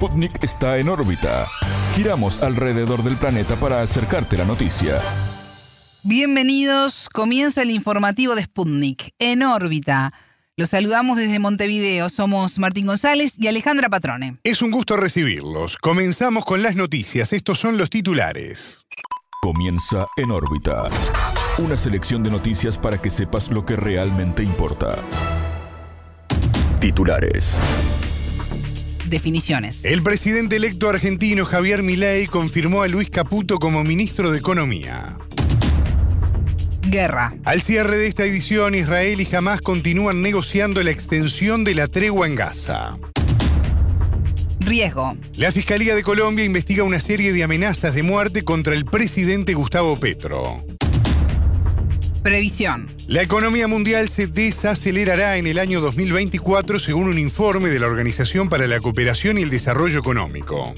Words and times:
Sputnik 0.00 0.42
está 0.42 0.78
en 0.78 0.88
órbita. 0.88 1.46
Giramos 1.94 2.42
alrededor 2.42 3.02
del 3.02 3.18
planeta 3.18 3.56
para 3.56 3.82
acercarte 3.82 4.38
la 4.38 4.46
noticia. 4.46 4.98
Bienvenidos, 6.02 7.10
comienza 7.10 7.60
el 7.60 7.70
informativo 7.70 8.34
de 8.34 8.44
Sputnik, 8.44 9.12
en 9.18 9.42
órbita. 9.42 10.14
Los 10.56 10.70
saludamos 10.70 11.18
desde 11.18 11.38
Montevideo, 11.38 12.08
somos 12.08 12.58
Martín 12.58 12.86
González 12.86 13.34
y 13.36 13.48
Alejandra 13.48 13.90
Patrone. 13.90 14.38
Es 14.42 14.62
un 14.62 14.70
gusto 14.70 14.96
recibirlos. 14.96 15.76
Comenzamos 15.76 16.46
con 16.46 16.62
las 16.62 16.76
noticias, 16.76 17.34
estos 17.34 17.58
son 17.58 17.76
los 17.76 17.90
titulares. 17.90 18.86
Comienza 19.42 20.06
en 20.16 20.30
órbita. 20.30 20.84
Una 21.58 21.76
selección 21.76 22.22
de 22.22 22.30
noticias 22.30 22.78
para 22.78 22.96
que 23.02 23.10
sepas 23.10 23.50
lo 23.50 23.66
que 23.66 23.76
realmente 23.76 24.42
importa. 24.42 24.96
Titulares. 26.80 27.58
Definiciones. 29.10 29.84
El 29.84 30.04
presidente 30.04 30.54
electo 30.54 30.88
argentino 30.88 31.44
Javier 31.44 31.82
Milei 31.82 32.28
confirmó 32.28 32.82
a 32.82 32.88
Luis 32.88 33.10
Caputo 33.10 33.58
como 33.58 33.82
ministro 33.82 34.30
de 34.30 34.38
Economía. 34.38 35.18
Guerra. 36.82 37.34
Al 37.44 37.60
cierre 37.60 37.98
de 37.98 38.06
esta 38.06 38.24
edición, 38.24 38.76
Israel 38.76 39.20
y 39.20 39.34
Hamas 39.34 39.62
continúan 39.62 40.22
negociando 40.22 40.80
la 40.82 40.92
extensión 40.92 41.64
de 41.64 41.74
la 41.74 41.88
tregua 41.88 42.28
en 42.28 42.36
Gaza. 42.36 42.96
Riesgo. 44.60 45.16
La 45.34 45.50
Fiscalía 45.50 45.96
de 45.96 46.04
Colombia 46.04 46.44
investiga 46.44 46.84
una 46.84 47.00
serie 47.00 47.32
de 47.32 47.42
amenazas 47.42 47.96
de 47.96 48.04
muerte 48.04 48.44
contra 48.44 48.74
el 48.74 48.84
presidente 48.84 49.54
Gustavo 49.54 49.98
Petro. 49.98 50.62
Previsión. 52.22 52.94
La 53.06 53.22
economía 53.22 53.66
mundial 53.66 54.08
se 54.08 54.26
desacelerará 54.26 55.38
en 55.38 55.46
el 55.46 55.58
año 55.58 55.80
2024 55.80 56.78
según 56.78 57.08
un 57.08 57.18
informe 57.18 57.70
de 57.70 57.78
la 57.78 57.86
Organización 57.86 58.48
para 58.48 58.66
la 58.66 58.78
Cooperación 58.80 59.38
y 59.38 59.42
el 59.42 59.50
Desarrollo 59.50 59.98
Económico. 59.98 60.74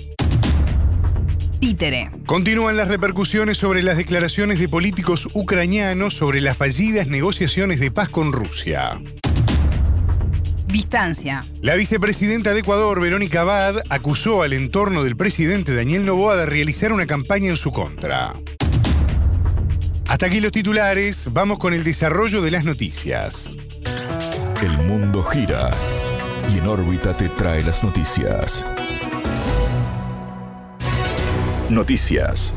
Títere. 1.59 2.11
Continúan 2.27 2.77
las 2.77 2.89
repercusiones 2.89 3.59
sobre 3.59 3.83
las 3.83 3.97
declaraciones 3.97 4.61
de 4.61 4.69
políticos 4.69 5.29
ucranianos 5.33 6.15
sobre 6.15 6.41
las 6.41 6.57
fallidas 6.57 7.09
negociaciones 7.09 7.81
de 7.81 7.91
paz 7.91 8.09
con 8.09 8.33
Rusia. 8.33 9.01
Distancia. 10.67 11.45
La 11.61 11.75
vicepresidenta 11.75 12.53
de 12.55 12.61
Ecuador, 12.61 13.01
Verónica 13.01 13.43
Abad, 13.43 13.77
acusó 13.91 14.43
al 14.43 14.53
entorno 14.53 15.05
del 15.05 15.17
presidente 15.17 15.75
Daniel 15.75 16.07
Noboa 16.07 16.37
de 16.37 16.47
realizar 16.47 16.93
una 16.93 17.07
campaña 17.07 17.51
en 17.51 17.57
su 17.57 17.73
contra. 17.73 18.33
Hasta 20.13 20.27
aquí 20.27 20.41
los 20.41 20.53
titulares, 20.53 21.29
vamos 21.31 21.59
con 21.59 21.73
el 21.73 21.85
desarrollo 21.85 22.43
de 22.43 22.51
las 22.51 22.67
noticias. 22.67 23.49
El 24.61 24.77
mundo 24.77 25.23
gira 25.23 25.71
y 26.53 26.59
en 26.59 26.67
órbita 26.67 27.15
te 27.15 27.31
trae 27.31 27.65
las 27.65 27.83
noticias. 27.83 28.63
Noticias. 31.71 32.53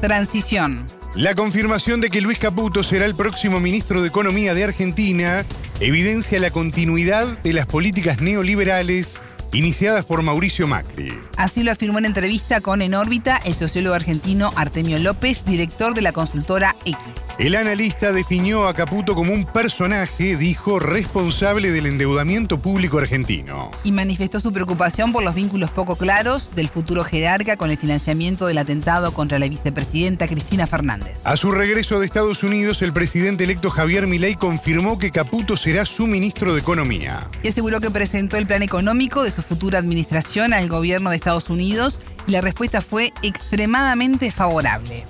Transición. 0.00 0.88
La 1.14 1.36
confirmación 1.36 2.00
de 2.00 2.10
que 2.10 2.20
Luis 2.20 2.40
Caputo 2.40 2.82
será 2.82 3.06
el 3.06 3.14
próximo 3.14 3.60
ministro 3.60 4.02
de 4.02 4.08
Economía 4.08 4.54
de 4.54 4.64
Argentina 4.64 5.46
evidencia 5.78 6.40
la 6.40 6.50
continuidad 6.50 7.26
de 7.42 7.52
las 7.52 7.66
políticas 7.66 8.20
neoliberales 8.20 9.20
iniciadas 9.52 10.04
por 10.04 10.22
Mauricio 10.22 10.66
Macri. 10.66 11.12
Así 11.36 11.62
lo 11.62 11.72
afirmó 11.72 11.98
en 11.98 12.06
entrevista 12.06 12.60
con 12.60 12.82
En 12.82 12.94
órbita 12.94 13.36
el 13.44 13.54
sociólogo 13.54 13.94
argentino 13.94 14.52
Artemio 14.56 14.98
López, 14.98 15.44
director 15.44 15.94
de 15.94 16.02
la 16.02 16.12
consultora 16.12 16.74
X. 16.84 16.96
El 17.38 17.56
analista 17.56 18.12
definió 18.12 18.68
a 18.68 18.74
Caputo 18.74 19.14
como 19.14 19.32
un 19.32 19.46
personaje, 19.46 20.36
dijo, 20.36 20.78
responsable 20.78 21.72
del 21.72 21.86
endeudamiento 21.86 22.60
público 22.60 22.98
argentino. 22.98 23.70
Y 23.84 23.92
manifestó 23.92 24.38
su 24.38 24.52
preocupación 24.52 25.12
por 25.12 25.22
los 25.22 25.34
vínculos 25.34 25.70
poco 25.70 25.96
claros 25.96 26.54
del 26.54 26.68
futuro 26.68 27.04
jerarca 27.04 27.56
con 27.56 27.70
el 27.70 27.78
financiamiento 27.78 28.46
del 28.46 28.58
atentado 28.58 29.14
contra 29.14 29.38
la 29.38 29.48
vicepresidenta 29.48 30.28
Cristina 30.28 30.66
Fernández. 30.66 31.20
A 31.24 31.36
su 31.38 31.50
regreso 31.52 31.98
de 31.98 32.06
Estados 32.06 32.42
Unidos, 32.42 32.82
el 32.82 32.92
presidente 32.92 33.44
electo 33.44 33.70
Javier 33.70 34.06
Milei 34.06 34.34
confirmó 34.34 34.98
que 34.98 35.10
Caputo 35.10 35.56
será 35.56 35.86
su 35.86 36.06
ministro 36.06 36.52
de 36.52 36.60
Economía. 36.60 37.28
Y 37.42 37.48
aseguró 37.48 37.80
que 37.80 37.90
presentó 37.90 38.36
el 38.36 38.46
plan 38.46 38.62
económico 38.62 39.22
de 39.22 39.30
su 39.30 39.42
futura 39.42 39.78
administración 39.78 40.52
al 40.52 40.68
gobierno 40.68 41.08
de 41.08 41.16
Estados 41.16 41.48
Unidos 41.48 41.98
y 42.26 42.32
la 42.32 42.42
respuesta 42.42 42.82
fue 42.82 43.12
extremadamente 43.22 44.30
favorable. 44.30 45.06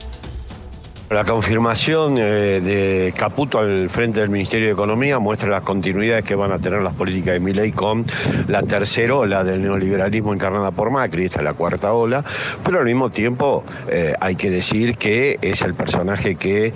La 1.12 1.24
confirmación 1.26 2.16
eh, 2.16 2.60
de 2.62 3.12
Caputo 3.14 3.58
al 3.58 3.90
frente 3.90 4.20
del 4.20 4.30
Ministerio 4.30 4.68
de 4.68 4.72
Economía 4.72 5.18
muestra 5.18 5.50
las 5.50 5.60
continuidades 5.60 6.24
que 6.24 6.34
van 6.34 6.52
a 6.52 6.58
tener 6.58 6.80
las 6.80 6.94
políticas 6.94 7.34
de 7.34 7.40
Milei 7.40 7.70
con 7.70 8.06
la 8.48 8.62
tercera 8.62 9.14
ola 9.16 9.44
del 9.44 9.60
neoliberalismo 9.60 10.32
encarnada 10.32 10.70
por 10.70 10.90
Macri, 10.90 11.26
esta 11.26 11.40
es 11.40 11.44
la 11.44 11.52
cuarta 11.52 11.92
ola, 11.92 12.24
pero 12.64 12.78
al 12.78 12.86
mismo 12.86 13.10
tiempo 13.10 13.62
eh, 13.88 14.14
hay 14.20 14.36
que 14.36 14.48
decir 14.48 14.96
que 14.96 15.38
es 15.42 15.60
el 15.60 15.74
personaje 15.74 16.36
que 16.36 16.72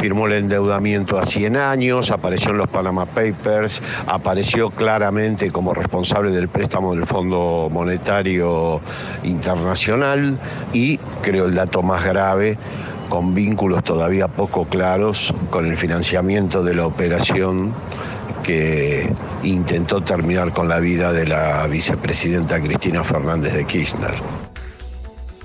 firmó 0.00 0.26
el 0.26 0.32
endeudamiento 0.32 1.18
a 1.18 1.26
100 1.26 1.56
años, 1.56 2.10
apareció 2.10 2.52
en 2.52 2.58
los 2.58 2.68
Panama 2.68 3.04
Papers, 3.04 3.82
apareció 4.06 4.70
claramente 4.70 5.50
como 5.50 5.74
responsable 5.74 6.30
del 6.30 6.48
préstamo 6.48 6.94
del 6.94 7.04
Fondo 7.04 7.68
Monetario 7.70 8.80
Internacional 9.22 10.38
y 10.72 10.96
creo 11.20 11.44
el 11.44 11.54
dato 11.54 11.82
más 11.82 12.04
grave 12.06 12.56
con 13.08 13.34
vínculos 13.34 13.84
todavía 13.84 14.28
poco 14.28 14.66
claros 14.68 15.34
con 15.50 15.66
el 15.66 15.76
financiamiento 15.76 16.62
de 16.62 16.74
la 16.74 16.86
operación 16.86 17.74
que 18.42 19.12
intentó 19.42 20.02
terminar 20.02 20.52
con 20.52 20.68
la 20.68 20.78
vida 20.78 21.12
de 21.12 21.26
la 21.26 21.66
vicepresidenta 21.66 22.60
Cristina 22.60 23.02
Fernández 23.02 23.54
de 23.54 23.64
Kirchner. 23.64 24.14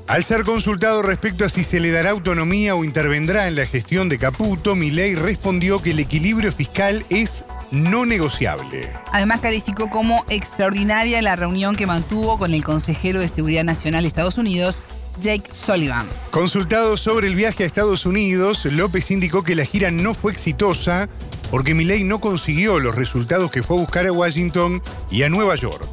Al 0.07 0.23
ser 0.23 0.43
consultado 0.43 1.01
respecto 1.01 1.45
a 1.45 1.49
si 1.49 1.63
se 1.63 1.79
le 1.79 1.89
dará 1.89 2.09
autonomía 2.09 2.75
o 2.75 2.83
intervendrá 2.83 3.47
en 3.47 3.55
la 3.55 3.65
gestión 3.65 4.09
de 4.09 4.17
Caputo, 4.17 4.75
Milei 4.75 5.15
respondió 5.15 5.81
que 5.81 5.91
el 5.91 5.99
equilibrio 5.99 6.51
fiscal 6.51 7.01
es 7.09 7.45
no 7.71 8.05
negociable. 8.05 8.91
Además 9.13 9.39
calificó 9.39 9.89
como 9.89 10.25
extraordinaria 10.29 11.21
la 11.21 11.37
reunión 11.37 11.77
que 11.77 11.87
mantuvo 11.87 12.37
con 12.37 12.53
el 12.53 12.63
consejero 12.63 13.19
de 13.19 13.29
Seguridad 13.29 13.63
Nacional 13.63 14.03
de 14.03 14.09
Estados 14.09 14.37
Unidos, 14.37 14.81
Jake 15.19 15.43
Sullivan. 15.51 16.07
Consultado 16.29 16.97
sobre 16.97 17.27
el 17.27 17.35
viaje 17.35 17.63
a 17.63 17.65
Estados 17.65 18.05
Unidos, 18.05 18.65
López 18.65 19.11
indicó 19.11 19.43
que 19.43 19.55
la 19.55 19.65
gira 19.65 19.91
no 19.91 20.13
fue 20.13 20.31
exitosa 20.31 21.09
porque 21.49 21.73
Milei 21.73 22.03
no 22.03 22.19
consiguió 22.19 22.79
los 22.79 22.95
resultados 22.95 23.51
que 23.51 23.63
fue 23.63 23.77
a 23.77 23.79
buscar 23.81 24.05
a 24.05 24.11
Washington 24.11 24.81
y 25.09 25.23
a 25.23 25.29
Nueva 25.29 25.55
York. 25.55 25.87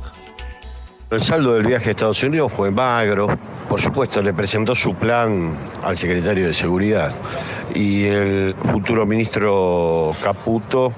El 1.10 1.22
saldo 1.22 1.54
del 1.54 1.66
viaje 1.66 1.88
a 1.88 1.90
Estados 1.90 2.22
Unidos 2.22 2.52
fue 2.52 2.70
magro. 2.70 3.38
Por 3.68 3.80
supuesto, 3.80 4.22
le 4.22 4.34
presentó 4.34 4.74
su 4.74 4.94
plan 4.94 5.58
al 5.82 5.96
secretario 5.96 6.46
de 6.46 6.54
Seguridad 6.54 7.12
y 7.74 8.04
el 8.04 8.54
futuro 8.70 9.06
ministro 9.06 10.12
Caputo 10.22 10.92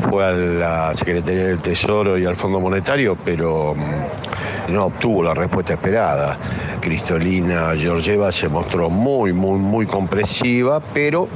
fue 0.00 0.24
a 0.24 0.30
la 0.32 0.94
Secretaría 0.94 1.44
del 1.44 1.58
Tesoro 1.58 2.18
y 2.18 2.24
al 2.24 2.36
Fondo 2.36 2.60
Monetario, 2.60 3.16
pero 3.24 3.74
mm, 3.74 4.72
no 4.72 4.86
obtuvo 4.86 5.22
la 5.22 5.34
respuesta 5.34 5.74
esperada. 5.74 6.38
Cristolina 6.80 7.72
Georgieva 7.76 8.30
se 8.32 8.48
mostró 8.48 8.90
muy, 8.90 9.32
muy, 9.32 9.58
muy 9.58 9.86
compresiva, 9.86 10.80
pero 10.80 11.28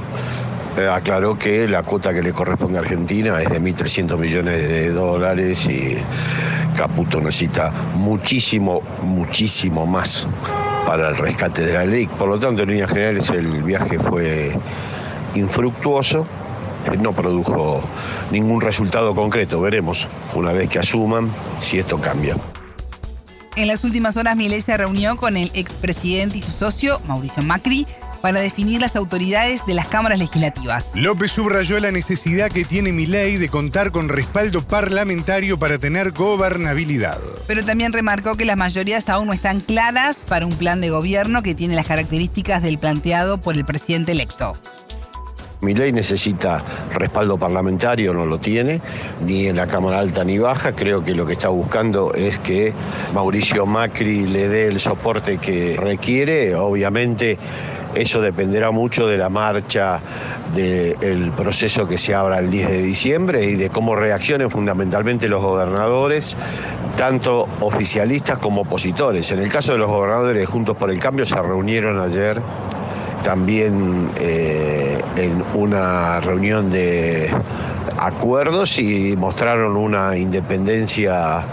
eh, 0.77 0.87
aclaró 0.87 1.37
que 1.37 1.67
la 1.67 1.83
cuota 1.83 2.13
que 2.13 2.21
le 2.21 2.31
corresponde 2.31 2.77
a 2.77 2.81
Argentina 2.81 3.41
es 3.41 3.49
de 3.49 3.61
1.300 3.61 4.17
millones 4.17 4.57
de 4.57 4.91
dólares 4.91 5.67
y 5.67 5.97
Caputo 6.77 7.19
necesita 7.19 7.71
muchísimo, 7.95 8.81
muchísimo 9.01 9.85
más 9.85 10.27
para 10.85 11.09
el 11.09 11.17
rescate 11.17 11.65
de 11.65 11.73
la 11.73 11.85
ley. 11.85 12.07
Por 12.07 12.29
lo 12.29 12.39
tanto, 12.39 12.63
en 12.63 12.69
líneas 12.69 12.89
generales, 12.89 13.29
el 13.29 13.63
viaje 13.63 13.99
fue 13.99 14.57
infructuoso 15.35 16.25
no 16.99 17.13
produjo 17.13 17.81
ningún 18.31 18.61
resultado 18.61 19.13
concreto. 19.15 19.61
Veremos 19.61 20.07
una 20.33 20.51
vez 20.51 20.69
que 20.69 20.79
asuman 20.79 21.31
si 21.59 21.79
esto 21.79 21.99
cambia. 21.99 22.35
En 23.55 23.67
las 23.67 23.83
últimas 23.83 24.15
horas, 24.15 24.37
Milei 24.37 24.61
se 24.61 24.77
reunió 24.77 25.17
con 25.17 25.35
el 25.35 25.51
expresidente 25.53 26.37
y 26.37 26.41
su 26.41 26.51
socio, 26.51 27.01
Mauricio 27.05 27.43
Macri, 27.43 27.85
para 28.21 28.39
definir 28.39 28.79
las 28.79 28.95
autoridades 28.95 29.65
de 29.65 29.73
las 29.73 29.87
cámaras 29.87 30.19
legislativas. 30.19 30.91
López 30.93 31.31
subrayó 31.31 31.79
la 31.79 31.91
necesidad 31.91 32.49
que 32.49 32.63
tiene 32.63 32.93
Milei 32.93 33.37
de 33.37 33.49
contar 33.49 33.91
con 33.91 34.07
respaldo 34.07 34.65
parlamentario 34.65 35.57
para 35.59 35.79
tener 35.79 36.11
gobernabilidad. 36.11 37.19
Pero 37.47 37.65
también 37.65 37.91
remarcó 37.91 38.37
que 38.37 38.45
las 38.45 38.57
mayorías 38.57 39.09
aún 39.09 39.27
no 39.27 39.33
están 39.33 39.59
claras 39.59 40.17
para 40.27 40.45
un 40.45 40.55
plan 40.55 40.79
de 40.79 40.89
gobierno 40.89 41.41
que 41.41 41.55
tiene 41.55 41.75
las 41.75 41.87
características 41.87 42.61
del 42.61 42.77
planteado 42.77 43.41
por 43.41 43.55
el 43.55 43.65
presidente 43.65 44.13
electo. 44.13 44.55
Mi 45.61 45.75
ley 45.75 45.91
necesita 45.91 46.63
respaldo 46.91 47.37
parlamentario, 47.37 48.15
no 48.15 48.25
lo 48.25 48.39
tiene, 48.39 48.81
ni 49.23 49.45
en 49.45 49.57
la 49.57 49.67
Cámara 49.67 49.99
Alta 49.99 50.23
ni 50.23 50.39
Baja. 50.39 50.73
Creo 50.73 51.03
que 51.03 51.13
lo 51.13 51.27
que 51.27 51.33
está 51.33 51.49
buscando 51.49 52.15
es 52.15 52.39
que 52.39 52.73
Mauricio 53.13 53.67
Macri 53.67 54.25
le 54.25 54.47
dé 54.47 54.65
el 54.65 54.79
soporte 54.79 55.37
que 55.37 55.77
requiere. 55.77 56.55
Obviamente 56.55 57.37
eso 57.93 58.21
dependerá 58.21 58.71
mucho 58.71 59.05
de 59.05 59.17
la 59.17 59.29
marcha 59.29 60.01
del 60.51 61.31
proceso 61.33 61.87
que 61.87 61.99
se 61.99 62.15
abra 62.15 62.39
el 62.39 62.49
10 62.49 62.67
de 62.67 62.81
diciembre 62.81 63.45
y 63.45 63.55
de 63.55 63.69
cómo 63.69 63.95
reaccionen 63.95 64.49
fundamentalmente 64.49 65.27
los 65.27 65.43
gobernadores, 65.43 66.35
tanto 66.97 67.47
oficialistas 67.59 68.39
como 68.39 68.61
opositores. 68.61 69.31
En 69.31 69.37
el 69.37 69.49
caso 69.49 69.73
de 69.73 69.77
los 69.77 69.91
gobernadores 69.91 70.49
Juntos 70.49 70.75
por 70.75 70.89
el 70.89 70.97
Cambio 70.97 71.23
se 71.23 71.35
reunieron 71.35 72.01
ayer 72.01 72.41
también 73.23 74.11
eh, 74.19 74.99
en 75.15 75.43
una 75.53 76.19
reunión 76.19 76.71
de 76.71 77.29
acuerdos 77.97 78.79
y 78.79 79.15
mostraron 79.17 79.77
una 79.77 80.17
independencia 80.17 81.45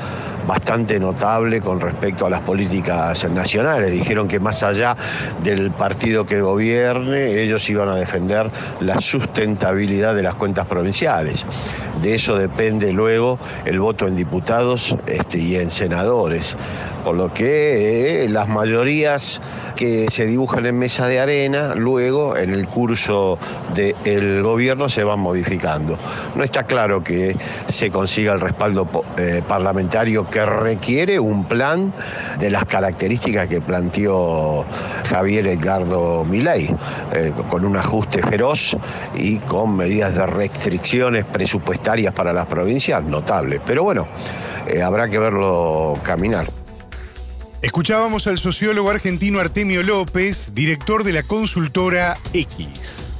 bastante 0.46 0.99
notable 0.99 1.61
con 1.61 1.81
respecto 1.81 2.26
a 2.26 2.31
las 2.31 2.40
políticas 2.40 3.29
nacionales. 3.31 3.93
Dijeron 3.93 4.29
que 4.29 4.40
más 4.40 4.62
allá 4.62 4.96
del 5.43 5.70
partido 5.70 6.25
que 6.25 6.40
gobierne, 6.40 7.40
ellos 7.40 7.69
iban 7.70 7.88
a 7.88 7.96
defender 7.96 8.50
la 8.81 8.99
sustentabilidad 9.00 10.14
de 10.14 10.23
las 10.23 10.35
cuentas 10.35 10.67
provinciales. 10.67 11.44
De 12.00 12.14
eso 12.14 12.37
depende 12.37 12.93
luego 12.93 13.38
el 13.64 13.81
voto 13.81 14.06
en 14.06 14.17
diputados 14.17 14.96
este, 15.06 15.38
y 15.38 15.56
en 15.56 15.70
senadores. 15.70 16.56
Por 17.05 17.17
lo 17.17 17.32
que 17.32 18.25
eh, 18.25 18.29
las 18.29 18.49
mayorías 18.49 19.41
que 19.76 20.06
se 20.11 20.26
dibujan 20.26 20.67
en 20.67 20.79
mesa 20.79 21.06
de 21.06 21.20
arena, 21.20 21.75
luego 21.75 22.37
en 22.37 22.52
el 22.52 22.67
curso 22.67 23.38
del 23.75 24.43
gobierno 24.43 24.88
se 24.88 25.05
van 25.05 25.20
modificando. 25.20 25.96
No 26.34 26.44
está 26.44 26.64
claro 26.64 27.02
que 27.02 27.37
se 27.69 27.91
consiga 27.91 28.32
el 28.34 28.41
respaldo 28.41 28.88
eh, 29.17 29.43
parlamentario 29.46 30.25
que 30.31 30.45
requiere 30.45 31.19
un 31.19 31.45
plan 31.45 31.93
de 32.39 32.51
las 32.51 32.65
características 32.65 33.49
que 33.49 33.61
planteó 33.61 34.65
Javier 35.09 35.47
Edgardo 35.47 36.25
Milei, 36.25 36.75
eh, 37.13 37.33
con 37.51 37.65
un 37.65 37.77
ajuste 37.77 38.23
feroz 38.23 38.77
y 39.15 39.39
con 39.39 39.77
medidas 39.77 40.15
de 40.15 40.27
restricciones 40.27 41.25
presupuestarias 41.25 42.13
para 42.15 42.33
las 42.33 42.47
provincias 42.47 43.03
notables. 43.05 43.61
Pero 43.65 43.85
bueno, 43.85 44.09
habrá 44.83 45.09
que 45.09 45.19
verlo 45.19 45.95
caminar. 46.03 46.47
Escuchábamos 47.61 48.29
al 48.29 48.39
sociólogo 48.39 48.89
argentino 48.89 49.41
Artemio 49.41 49.83
López, 49.83 50.55
director 50.55 51.03
de 51.03 51.13
la 51.13 51.25
consultora 51.25 52.17
X. 52.33 53.17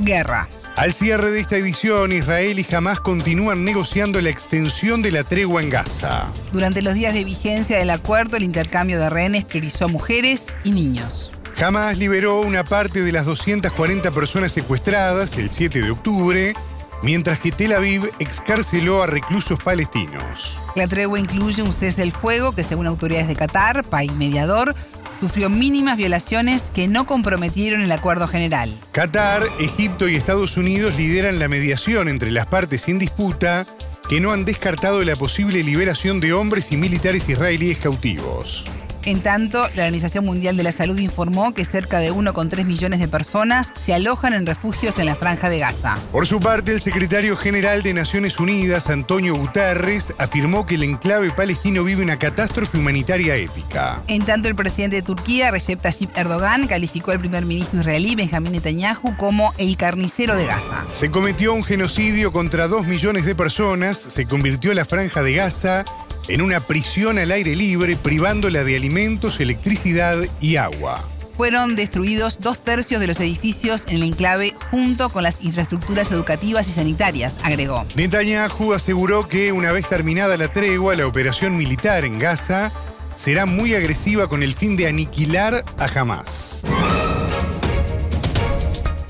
Guerra. 0.00 0.48
Al 0.80 0.94
cierre 0.94 1.30
de 1.30 1.40
esta 1.40 1.58
edición, 1.58 2.10
Israel 2.10 2.58
y 2.58 2.74
Hamas 2.74 3.00
continúan 3.00 3.66
negociando 3.66 4.18
la 4.22 4.30
extensión 4.30 5.02
de 5.02 5.12
la 5.12 5.24
tregua 5.24 5.60
en 5.60 5.68
Gaza. 5.68 6.28
Durante 6.52 6.80
los 6.80 6.94
días 6.94 7.12
de 7.12 7.22
vigencia 7.22 7.76
del 7.76 7.90
acuerdo, 7.90 8.38
el 8.38 8.44
intercambio 8.44 8.98
de 8.98 9.10
rehenes 9.10 9.44
priorizó 9.44 9.90
mujeres 9.90 10.56
y 10.64 10.70
niños. 10.70 11.32
Hamas 11.62 11.98
liberó 11.98 12.40
una 12.40 12.64
parte 12.64 13.02
de 13.02 13.12
las 13.12 13.26
240 13.26 14.10
personas 14.12 14.52
secuestradas 14.52 15.36
el 15.36 15.50
7 15.50 15.82
de 15.82 15.90
octubre, 15.90 16.54
mientras 17.02 17.40
que 17.40 17.52
Tel 17.52 17.74
Aviv 17.74 18.10
excarceló 18.18 19.02
a 19.02 19.06
reclusos 19.06 19.62
palestinos. 19.62 20.58
La 20.76 20.86
tregua 20.86 21.20
incluye 21.20 21.60
un 21.60 21.74
cese 21.74 22.00
del 22.00 22.12
fuego 22.12 22.52
que, 22.52 22.62
según 22.62 22.86
autoridades 22.86 23.28
de 23.28 23.36
Qatar, 23.36 23.84
país 23.84 24.14
mediador, 24.14 24.74
sufrió 25.20 25.50
mínimas 25.50 25.96
violaciones 25.96 26.62
que 26.74 26.88
no 26.88 27.06
comprometieron 27.06 27.82
el 27.82 27.92
acuerdo 27.92 28.26
general. 28.26 28.74
Qatar, 28.92 29.44
Egipto 29.60 30.08
y 30.08 30.16
Estados 30.16 30.56
Unidos 30.56 30.96
lideran 30.96 31.38
la 31.38 31.48
mediación 31.48 32.08
entre 32.08 32.30
las 32.30 32.46
partes 32.46 32.88
en 32.88 32.98
disputa 32.98 33.66
que 34.08 34.20
no 34.20 34.32
han 34.32 34.44
descartado 34.44 35.04
la 35.04 35.14
posible 35.14 35.62
liberación 35.62 36.18
de 36.18 36.32
hombres 36.32 36.72
y 36.72 36.76
militares 36.76 37.28
israelíes 37.28 37.78
cautivos. 37.78 38.64
En 39.04 39.22
tanto, 39.22 39.62
la 39.76 39.84
Organización 39.84 40.26
Mundial 40.26 40.56
de 40.56 40.62
la 40.62 40.72
Salud 40.72 40.98
informó 40.98 41.54
que 41.54 41.64
cerca 41.64 42.00
de 42.00 42.12
1,3 42.12 42.64
millones 42.64 43.00
de 43.00 43.08
personas 43.08 43.68
se 43.78 43.94
alojan 43.94 44.34
en 44.34 44.44
refugios 44.44 44.98
en 44.98 45.06
la 45.06 45.14
franja 45.14 45.48
de 45.48 45.58
Gaza. 45.58 45.98
Por 46.12 46.26
su 46.26 46.38
parte, 46.38 46.72
el 46.72 46.80
secretario 46.80 47.36
general 47.36 47.82
de 47.82 47.94
Naciones 47.94 48.38
Unidas, 48.38 48.90
Antonio 48.90 49.34
Guterres, 49.34 50.14
afirmó 50.18 50.66
que 50.66 50.74
el 50.74 50.82
enclave 50.82 51.30
palestino 51.30 51.82
vive 51.82 52.02
una 52.02 52.18
catástrofe 52.18 52.76
humanitaria 52.76 53.36
épica. 53.36 54.02
En 54.06 54.24
tanto, 54.24 54.48
el 54.48 54.54
presidente 54.54 54.96
de 54.96 55.02
Turquía, 55.02 55.50
Recep 55.50 55.80
Tayyip 55.80 56.16
Erdogan, 56.16 56.66
calificó 56.66 57.12
al 57.12 57.20
primer 57.20 57.46
ministro 57.46 57.80
israelí, 57.80 58.14
Benjamín 58.14 58.52
Netanyahu, 58.52 59.16
como 59.16 59.54
el 59.56 59.76
carnicero 59.78 60.36
de 60.36 60.44
Gaza. 60.44 60.84
Se 60.92 61.10
cometió 61.10 61.54
un 61.54 61.64
genocidio 61.64 62.32
contra 62.32 62.68
dos 62.68 62.86
millones 62.86 63.24
de 63.24 63.34
personas, 63.34 63.96
se 63.96 64.26
convirtió 64.26 64.74
la 64.74 64.84
franja 64.84 65.22
de 65.22 65.34
Gaza 65.34 65.84
en 66.28 66.42
una 66.42 66.60
prisión 66.60 67.18
al 67.18 67.30
aire 67.30 67.54
libre, 67.54 67.96
privándola 67.96 68.64
de 68.64 68.76
alimentos, 68.76 69.40
electricidad 69.40 70.18
y 70.40 70.56
agua. 70.56 71.02
Fueron 71.36 71.74
destruidos 71.74 72.40
dos 72.40 72.58
tercios 72.58 73.00
de 73.00 73.06
los 73.06 73.18
edificios 73.18 73.84
en 73.86 73.96
el 73.96 74.02
enclave 74.02 74.54
junto 74.70 75.08
con 75.08 75.22
las 75.22 75.42
infraestructuras 75.42 76.10
educativas 76.10 76.68
y 76.68 76.72
sanitarias, 76.72 77.34
agregó. 77.42 77.86
Netanyahu 77.94 78.74
aseguró 78.74 79.26
que 79.26 79.50
una 79.52 79.72
vez 79.72 79.88
terminada 79.88 80.36
la 80.36 80.52
tregua, 80.52 80.94
la 80.94 81.06
operación 81.06 81.56
militar 81.56 82.04
en 82.04 82.18
Gaza 82.18 82.70
será 83.16 83.46
muy 83.46 83.74
agresiva 83.74 84.28
con 84.28 84.42
el 84.42 84.54
fin 84.54 84.76
de 84.76 84.88
aniquilar 84.88 85.64
a 85.78 86.00
Hamas 86.00 86.62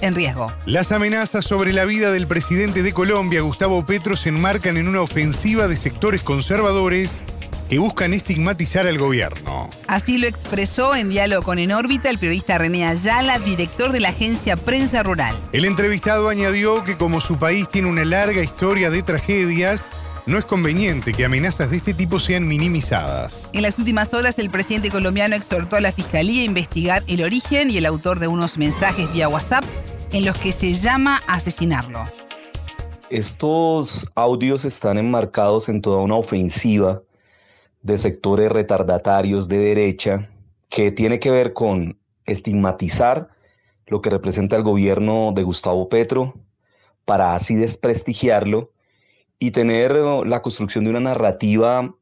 en 0.00 0.14
riesgo. 0.14 0.52
Las 0.67 0.93
amenazas 0.93 1.44
sobre 1.44 1.73
la 1.73 1.85
vida 1.85 2.12
del 2.12 2.26
presidente 2.26 2.82
de 2.82 2.93
Colombia, 2.93 3.41
Gustavo 3.41 3.85
Petro, 3.85 4.17
se 4.17 4.29
enmarcan 4.31 4.76
en 4.76 4.88
una 4.88 5.00
ofensiva 5.00 5.69
de 5.69 5.76
sectores 5.76 6.23
conservadores 6.23 7.23
que 7.70 7.79
buscan 7.79 8.12
estigmatizar 8.12 8.88
al 8.88 8.99
gobierno. 8.99 9.70
Así 9.87 10.19
lo 10.19 10.26
expresó 10.26 10.97
en 10.97 11.08
diálogo 11.08 11.44
con 11.44 11.61
En 11.61 11.70
órbita 11.70 12.11
el 12.11 12.19
periodista 12.19 12.58
René 12.58 12.85
Ayala, 12.85 13.38
director 13.38 13.93
de 13.93 14.00
la 14.00 14.08
agencia 14.08 14.56
Prensa 14.56 15.05
Rural. 15.05 15.37
El 15.52 15.64
entrevistado 15.64 16.29
añadió 16.29 16.82
que 16.82 16.97
como 16.97 17.20
su 17.20 17.38
país 17.38 17.69
tiene 17.69 17.88
una 17.88 18.05
larga 18.05 18.43
historia 18.43 18.91
de 18.91 19.02
tragedias, 19.05 19.93
no 20.26 20.37
es 20.37 20.44
conveniente 20.44 21.12
que 21.12 21.25
amenazas 21.25 21.70
de 21.70 21.76
este 21.76 21.94
tipo 21.94 22.19
sean 22.19 22.47
minimizadas. 22.47 23.50
En 23.52 23.62
las 23.62 23.79
últimas 23.79 24.12
horas, 24.14 24.38
el 24.38 24.50
presidente 24.50 24.91
colombiano 24.91 25.37
exhortó 25.37 25.76
a 25.76 25.81
la 25.81 25.93
fiscalía 25.93 26.43
a 26.43 26.44
investigar 26.44 27.02
el 27.06 27.23
origen 27.23 27.70
y 27.70 27.79
el 27.79 27.87
autor 27.87 28.19
de 28.19 28.29
unos 28.29 28.58
mensajes 28.58 29.11
vía 29.12 29.29
WhatsApp 29.29 29.64
en 30.12 30.24
los 30.24 30.36
que 30.38 30.52
se 30.52 30.74
llama 30.74 31.20
asesinarlo. 31.26 32.04
Estos 33.10 34.10
audios 34.14 34.64
están 34.64 34.98
enmarcados 34.98 35.68
en 35.68 35.80
toda 35.80 35.98
una 35.98 36.16
ofensiva 36.16 37.02
de 37.82 37.96
sectores 37.98 38.50
retardatarios 38.50 39.48
de 39.48 39.58
derecha 39.58 40.30
que 40.68 40.92
tiene 40.92 41.18
que 41.18 41.30
ver 41.30 41.52
con 41.52 41.98
estigmatizar 42.24 43.28
lo 43.86 44.00
que 44.00 44.10
representa 44.10 44.56
el 44.56 44.62
gobierno 44.62 45.32
de 45.34 45.42
Gustavo 45.42 45.88
Petro 45.88 46.34
para 47.04 47.34
así 47.34 47.56
desprestigiarlo 47.56 48.70
y 49.38 49.50
tener 49.50 49.92
la 49.92 50.42
construcción 50.42 50.84
de 50.84 50.90
una 50.90 51.00
narrativa 51.00 51.94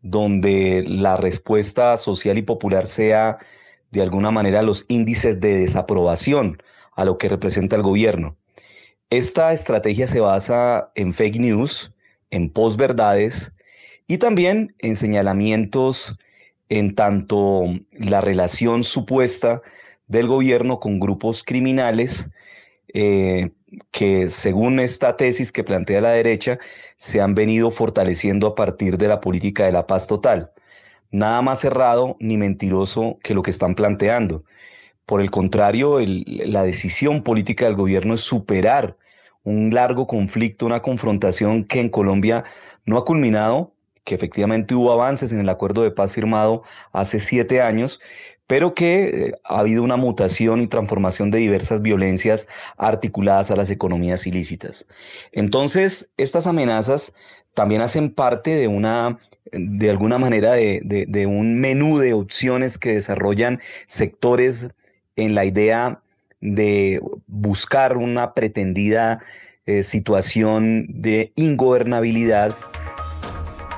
donde 0.00 0.84
la 0.86 1.16
respuesta 1.16 1.96
social 1.98 2.38
y 2.38 2.42
popular 2.42 2.86
sea 2.86 3.38
de 3.90 4.02
alguna 4.02 4.30
manera 4.30 4.62
los 4.62 4.86
índices 4.88 5.40
de 5.40 5.58
desaprobación 5.58 6.58
a 6.96 7.04
lo 7.04 7.18
que 7.18 7.28
representa 7.28 7.76
el 7.76 7.82
gobierno. 7.82 8.36
Esta 9.10 9.52
estrategia 9.52 10.08
se 10.08 10.18
basa 10.18 10.90
en 10.96 11.14
fake 11.14 11.38
news, 11.38 11.92
en 12.30 12.50
posverdades 12.50 13.52
y 14.08 14.18
también 14.18 14.74
en 14.78 14.96
señalamientos 14.96 16.16
en 16.68 16.96
tanto 16.96 17.66
la 17.92 18.20
relación 18.20 18.82
supuesta 18.82 19.62
del 20.08 20.26
gobierno 20.26 20.80
con 20.80 20.98
grupos 20.98 21.44
criminales 21.44 22.28
eh, 22.92 23.50
que 23.90 24.28
según 24.28 24.80
esta 24.80 25.16
tesis 25.16 25.52
que 25.52 25.64
plantea 25.64 26.00
la 26.00 26.10
derecha 26.10 26.58
se 26.96 27.20
han 27.20 27.34
venido 27.34 27.70
fortaleciendo 27.70 28.46
a 28.46 28.54
partir 28.54 28.96
de 28.96 29.08
la 29.08 29.20
política 29.20 29.66
de 29.66 29.72
la 29.72 29.86
paz 29.86 30.06
total. 30.06 30.52
Nada 31.10 31.42
más 31.42 31.60
cerrado 31.60 32.16
ni 32.20 32.36
mentiroso 32.38 33.18
que 33.22 33.34
lo 33.34 33.42
que 33.42 33.50
están 33.50 33.74
planteando. 33.74 34.44
Por 35.06 35.20
el 35.20 35.30
contrario, 35.30 35.98
la 36.00 36.64
decisión 36.64 37.22
política 37.22 37.66
del 37.66 37.76
gobierno 37.76 38.14
es 38.14 38.22
superar 38.22 38.96
un 39.44 39.72
largo 39.72 40.08
conflicto, 40.08 40.66
una 40.66 40.82
confrontación 40.82 41.64
que 41.64 41.80
en 41.80 41.88
Colombia 41.88 42.44
no 42.84 42.98
ha 42.98 43.04
culminado, 43.04 43.72
que 44.02 44.16
efectivamente 44.16 44.74
hubo 44.74 44.90
avances 44.90 45.32
en 45.32 45.40
el 45.40 45.48
acuerdo 45.48 45.82
de 45.82 45.92
paz 45.92 46.12
firmado 46.12 46.64
hace 46.92 47.20
siete 47.20 47.62
años, 47.62 48.00
pero 48.48 48.74
que 48.74 49.04
eh, 49.04 49.32
ha 49.44 49.60
habido 49.60 49.82
una 49.82 49.96
mutación 49.96 50.60
y 50.60 50.66
transformación 50.66 51.30
de 51.30 51.38
diversas 51.38 51.82
violencias 51.82 52.48
articuladas 52.76 53.50
a 53.50 53.56
las 53.56 53.70
economías 53.70 54.26
ilícitas. 54.26 54.86
Entonces, 55.32 56.10
estas 56.16 56.46
amenazas 56.46 57.14
también 57.54 57.80
hacen 57.80 58.12
parte 58.12 58.54
de 58.54 58.68
una 58.68 59.18
de 59.52 59.90
alguna 59.90 60.18
manera 60.18 60.54
de, 60.54 61.26
un 61.28 61.60
menú 61.60 61.98
de 61.98 62.14
opciones 62.14 62.78
que 62.78 62.94
desarrollan 62.94 63.60
sectores 63.86 64.70
en 65.16 65.34
la 65.34 65.44
idea 65.44 66.00
de 66.40 67.00
buscar 67.26 67.96
una 67.96 68.34
pretendida 68.34 69.20
eh, 69.66 69.82
situación 69.82 70.86
de 70.88 71.32
ingobernabilidad. 71.34 72.54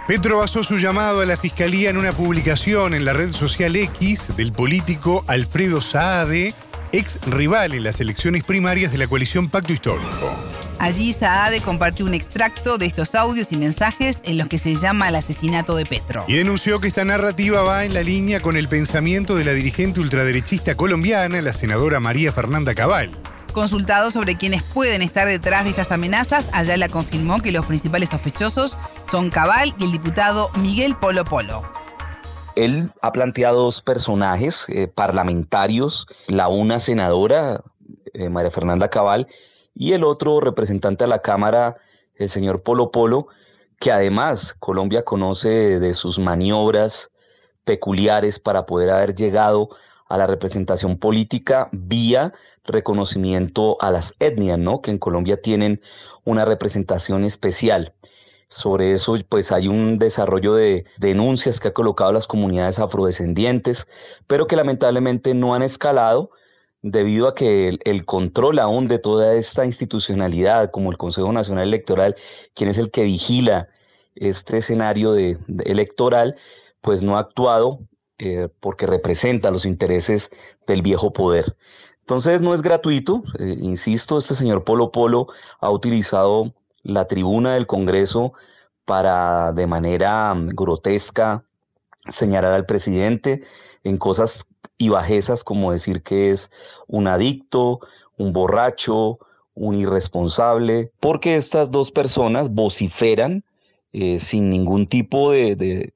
Petro 0.06 0.38
basó 0.38 0.64
su 0.64 0.78
llamado 0.78 1.20
a 1.20 1.26
la 1.26 1.36
fiscalía 1.36 1.90
en 1.90 1.96
una 1.96 2.12
publicación 2.12 2.94
en 2.94 3.04
la 3.04 3.12
red 3.12 3.30
social 3.30 3.76
X 3.76 4.36
del 4.36 4.52
político 4.52 5.24
Alfredo 5.26 5.80
Saade, 5.80 6.54
ex 6.92 7.20
rival 7.26 7.74
en 7.74 7.84
las 7.84 8.00
elecciones 8.00 8.44
primarias 8.44 8.90
de 8.92 8.98
la 8.98 9.06
coalición 9.06 9.48
Pacto 9.48 9.72
Histórico. 9.72 10.57
Allí 10.78 11.12
Saade 11.12 11.60
compartió 11.60 12.06
un 12.06 12.14
extracto 12.14 12.78
de 12.78 12.86
estos 12.86 13.14
audios 13.16 13.50
y 13.50 13.56
mensajes 13.56 14.20
en 14.22 14.38
los 14.38 14.48
que 14.48 14.58
se 14.58 14.76
llama 14.76 15.08
el 15.08 15.16
asesinato 15.16 15.74
de 15.74 15.84
Petro. 15.84 16.24
Y 16.28 16.36
denunció 16.36 16.80
que 16.80 16.86
esta 16.86 17.04
narrativa 17.04 17.62
va 17.62 17.84
en 17.84 17.94
la 17.94 18.02
línea 18.02 18.40
con 18.40 18.56
el 18.56 18.68
pensamiento 18.68 19.34
de 19.34 19.44
la 19.44 19.52
dirigente 19.52 20.00
ultraderechista 20.00 20.76
colombiana, 20.76 21.40
la 21.42 21.52
senadora 21.52 21.98
María 21.98 22.30
Fernanda 22.30 22.74
Cabal. 22.74 23.10
Consultado 23.52 24.12
sobre 24.12 24.36
quiénes 24.36 24.62
pueden 24.62 25.02
estar 25.02 25.26
detrás 25.26 25.64
de 25.64 25.70
estas 25.70 25.90
amenazas, 25.90 26.48
Ayala 26.52 26.88
confirmó 26.88 27.40
que 27.42 27.50
los 27.50 27.66
principales 27.66 28.10
sospechosos 28.10 28.76
son 29.10 29.30
Cabal 29.30 29.74
y 29.78 29.84
el 29.84 29.92
diputado 29.92 30.50
Miguel 30.60 30.94
Polo 30.96 31.24
Polo. 31.24 31.62
Él 32.54 32.92
ha 33.02 33.10
planteado 33.10 33.64
dos 33.64 33.82
personajes 33.82 34.66
eh, 34.68 34.86
parlamentarios, 34.86 36.06
la 36.28 36.48
una 36.48 36.78
senadora, 36.78 37.62
eh, 38.14 38.28
María 38.28 38.50
Fernanda 38.50 38.88
Cabal, 38.88 39.28
y 39.78 39.92
el 39.92 40.02
otro 40.02 40.40
representante 40.40 41.04
a 41.04 41.06
la 41.06 41.22
Cámara, 41.22 41.76
el 42.16 42.28
señor 42.28 42.62
Polo 42.64 42.90
Polo, 42.90 43.28
que 43.78 43.92
además 43.92 44.56
Colombia 44.58 45.04
conoce 45.04 45.78
de 45.78 45.94
sus 45.94 46.18
maniobras 46.18 47.12
peculiares 47.64 48.40
para 48.40 48.66
poder 48.66 48.90
haber 48.90 49.14
llegado 49.14 49.68
a 50.08 50.18
la 50.18 50.26
representación 50.26 50.98
política 50.98 51.68
vía 51.70 52.32
reconocimiento 52.64 53.80
a 53.80 53.92
las 53.92 54.16
etnias, 54.18 54.58
¿no? 54.58 54.82
Que 54.82 54.90
en 54.90 54.98
Colombia 54.98 55.40
tienen 55.40 55.80
una 56.24 56.44
representación 56.44 57.22
especial. 57.22 57.94
Sobre 58.48 58.94
eso, 58.94 59.14
pues 59.28 59.52
hay 59.52 59.68
un 59.68 59.98
desarrollo 59.98 60.54
de 60.54 60.86
denuncias 60.96 61.60
que 61.60 61.68
ha 61.68 61.72
colocado 61.74 62.10
las 62.12 62.26
comunidades 62.26 62.80
afrodescendientes, 62.80 63.86
pero 64.26 64.48
que 64.48 64.56
lamentablemente 64.56 65.34
no 65.34 65.54
han 65.54 65.62
escalado 65.62 66.30
debido 66.82 67.28
a 67.28 67.34
que 67.34 67.78
el, 67.84 68.04
control 68.04 68.58
aún 68.58 68.88
de 68.88 68.98
toda 68.98 69.34
esta 69.34 69.64
institucionalidad, 69.64 70.70
como 70.70 70.90
el 70.90 70.98
Consejo 70.98 71.32
Nacional 71.32 71.68
Electoral, 71.68 72.16
quien 72.54 72.70
es 72.70 72.78
el 72.78 72.90
que 72.90 73.02
vigila 73.02 73.68
este 74.14 74.58
escenario 74.58 75.12
de, 75.12 75.38
electoral, 75.64 76.36
pues 76.80 77.02
no 77.02 77.16
ha 77.16 77.20
actuado 77.20 77.80
eh, 78.18 78.48
porque 78.60 78.86
representa 78.86 79.50
los 79.50 79.64
intereses 79.64 80.30
del 80.66 80.82
viejo 80.82 81.12
poder. 81.12 81.56
Entonces 82.00 82.40
no 82.40 82.54
es 82.54 82.62
gratuito, 82.62 83.22
eh, 83.38 83.56
insisto, 83.60 84.18
este 84.18 84.34
señor 84.34 84.64
Polo 84.64 84.90
Polo 84.90 85.26
ha 85.60 85.70
utilizado 85.70 86.54
la 86.82 87.06
tribuna 87.06 87.54
del 87.54 87.66
Congreso 87.66 88.32
para 88.84 89.52
de 89.52 89.66
manera 89.66 90.32
mm, 90.32 90.48
grotesca 90.48 91.44
señalar 92.08 92.54
al 92.54 92.64
presidente 92.64 93.42
en 93.84 93.98
cosas 93.98 94.46
y 94.78 94.88
bajezas 94.88 95.44
como 95.44 95.72
decir 95.72 96.02
que 96.02 96.30
es 96.30 96.50
un 96.86 97.08
adicto, 97.08 97.80
un 98.16 98.32
borracho, 98.32 99.18
un 99.54 99.76
irresponsable, 99.76 100.92
porque 101.00 101.34
estas 101.34 101.70
dos 101.70 101.90
personas 101.90 102.54
vociferan 102.54 103.44
eh, 103.92 104.20
sin 104.20 104.50
ningún 104.50 104.86
tipo 104.86 105.32
de, 105.32 105.92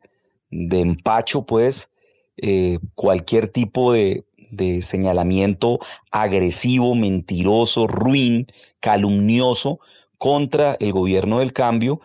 empacho, 0.51 1.43
pues, 1.43 1.89
eh, 2.37 2.81
cualquier 2.95 3.49
tipo 3.49 3.93
de, 3.93 4.25
de 4.51 4.83
señalamiento 4.83 5.79
agresivo, 6.11 6.95
mentiroso, 6.95 7.87
ruin, 7.87 8.49
calumnioso 8.81 9.79
contra 10.19 10.77
el 10.81 10.93
gobierno 10.93 11.39
del 11.39 11.53
cambio 11.53 12.01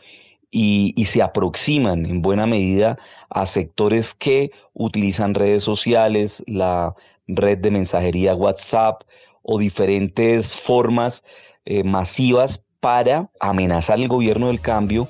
y, 0.60 1.06
se 1.06 1.22
aproximan 1.22 2.06
en 2.08 2.24
buena 2.24 2.48
medida 2.48 2.98
a 3.30 3.46
sectores 3.46 4.16
que 4.16 4.52
utilizan 4.74 5.36
redes 5.36 5.64
sociales, 5.64 6.44
la 6.48 6.96
red 7.28 7.60
de 7.60 7.70
mensajería 7.70 8.34
WhatsApp 8.34 9.04
o 9.44 9.60
diferentes 9.60 10.56
formas 10.56 11.24
eh, 11.66 11.84
masivas 11.84 12.64
para 12.80 13.30
amenazar 13.40 14.00
el 14.00 14.08
gobierno 14.08 14.48
del 14.48 14.60
cambio. 14.60 15.08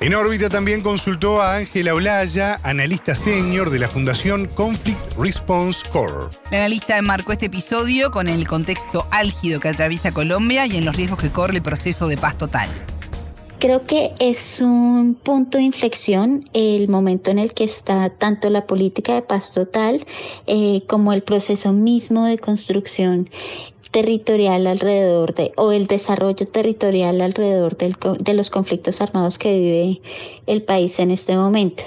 En 0.00 0.14
órbita 0.14 0.48
también 0.48 0.82
consultó 0.82 1.42
a 1.42 1.56
Ángela 1.56 1.92
Olaya, 1.92 2.60
analista 2.62 3.16
senior 3.16 3.70
de 3.70 3.80
la 3.80 3.88
Fundación 3.88 4.46
Conflict 4.46 5.18
Response 5.18 5.80
Corps. 5.90 6.38
La 6.52 6.58
analista 6.58 6.96
enmarcó 6.96 7.32
este 7.32 7.46
episodio 7.46 8.12
con 8.12 8.28
el 8.28 8.46
contexto 8.46 9.08
álgido 9.10 9.58
que 9.58 9.68
atraviesa 9.68 10.12
Colombia 10.12 10.66
y 10.66 10.76
en 10.76 10.84
los 10.84 10.94
riesgos 10.94 11.18
que 11.18 11.32
corre 11.32 11.56
el 11.56 11.62
proceso 11.62 12.06
de 12.06 12.16
paz 12.16 12.38
total. 12.38 12.68
Creo 13.58 13.84
que 13.86 14.12
es 14.20 14.60
un 14.60 15.14
punto 15.14 15.58
de 15.58 15.64
inflexión 15.64 16.48
el 16.52 16.88
momento 16.88 17.32
en 17.32 17.40
el 17.40 17.54
que 17.54 17.64
está 17.64 18.08
tanto 18.08 18.50
la 18.50 18.68
política 18.68 19.14
de 19.14 19.22
paz 19.22 19.50
total 19.50 20.06
eh, 20.46 20.82
como 20.86 21.12
el 21.12 21.22
proceso 21.22 21.72
mismo 21.72 22.24
de 22.24 22.38
construcción 22.38 23.28
territorial 23.90 24.64
alrededor 24.68 25.34
de, 25.34 25.52
o 25.56 25.72
el 25.72 25.88
desarrollo 25.88 26.46
territorial 26.46 27.20
alrededor 27.20 27.76
de 27.76 28.34
los 28.34 28.50
conflictos 28.50 29.00
armados 29.00 29.38
que 29.38 29.58
vive 29.58 30.00
el 30.46 30.62
país 30.62 31.00
en 31.00 31.10
este 31.10 31.36
momento. 31.36 31.82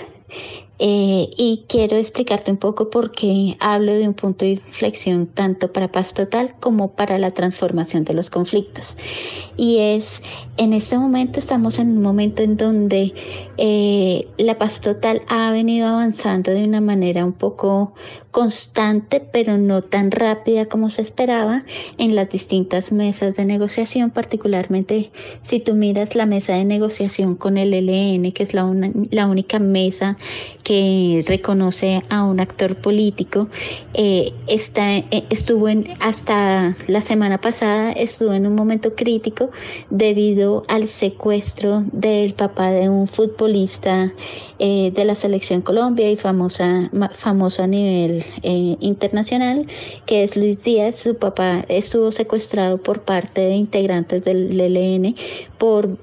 Eh, 0.83 1.29
y 1.37 1.65
quiero 1.67 1.95
explicarte 1.95 2.49
un 2.49 2.57
poco 2.57 2.89
por 2.89 3.11
qué 3.11 3.55
hablo 3.59 3.93
de 3.93 4.07
un 4.07 4.15
punto 4.15 4.45
de 4.45 4.53
inflexión 4.53 5.27
tanto 5.27 5.71
para 5.71 5.91
paz 5.91 6.15
total 6.15 6.55
como 6.59 6.93
para 6.93 7.19
la 7.19 7.35
transformación 7.35 8.03
de 8.03 8.15
los 8.15 8.31
conflictos. 8.31 8.97
Y 9.57 9.77
es, 9.77 10.23
en 10.57 10.73
este 10.73 10.97
momento 10.97 11.39
estamos 11.39 11.77
en 11.77 11.91
un 11.91 12.01
momento 12.01 12.41
en 12.41 12.57
donde 12.57 13.13
eh, 13.57 14.27
la 14.39 14.57
paz 14.57 14.81
total 14.81 15.21
ha 15.27 15.51
venido 15.51 15.87
avanzando 15.87 16.49
de 16.49 16.63
una 16.63 16.81
manera 16.81 17.25
un 17.25 17.33
poco 17.33 17.93
constante, 18.31 19.19
pero 19.19 19.59
no 19.59 19.83
tan 19.83 20.09
rápida 20.09 20.65
como 20.65 20.89
se 20.89 21.03
esperaba 21.03 21.63
en 21.99 22.15
las 22.15 22.29
distintas 22.29 22.91
mesas 22.91 23.35
de 23.35 23.45
negociación, 23.45 24.09
particularmente 24.09 25.11
si 25.43 25.59
tú 25.59 25.75
miras 25.75 26.15
la 26.15 26.25
mesa 26.25 26.53
de 26.53 26.65
negociación 26.65 27.35
con 27.35 27.57
el 27.57 27.71
LN, 27.71 28.31
que 28.31 28.41
es 28.41 28.55
la, 28.55 28.67
la 29.11 29.27
única 29.27 29.59
mesa 29.59 30.17
que 30.63 30.70
reconoce 31.25 32.01
a 32.09 32.23
un 32.23 32.39
actor 32.39 32.75
político, 32.75 33.49
eh, 33.93 34.33
está, 34.47 34.97
eh, 34.97 35.25
estuvo 35.29 35.67
en, 35.67 35.87
hasta 35.99 36.77
la 36.87 37.01
semana 37.01 37.39
pasada, 37.41 37.91
estuvo 37.91 38.33
en 38.33 38.47
un 38.47 38.55
momento 38.55 38.95
crítico 38.95 39.51
debido 39.89 40.63
al 40.67 40.87
secuestro 40.87 41.83
del 41.91 42.33
papá 42.33 42.71
de 42.71 42.89
un 42.89 43.07
futbolista 43.07 44.13
eh, 44.59 44.91
de 44.93 45.05
la 45.05 45.15
selección 45.15 45.61
Colombia 45.61 46.09
y 46.09 46.15
famosa, 46.15 46.89
famoso 47.17 47.63
a 47.63 47.67
nivel 47.67 48.23
internacional, 48.43 49.67
que 50.05 50.23
es 50.23 50.37
Luis 50.37 50.63
Díaz. 50.63 50.99
Su 50.99 51.15
papá 51.15 51.65
estuvo 51.67 52.11
secuestrado 52.11 52.77
por 52.77 53.01
parte 53.01 53.41
de 53.41 53.55
integrantes 53.55 54.23
del 54.23 54.59
ELN 54.59 55.15
por 55.57 55.97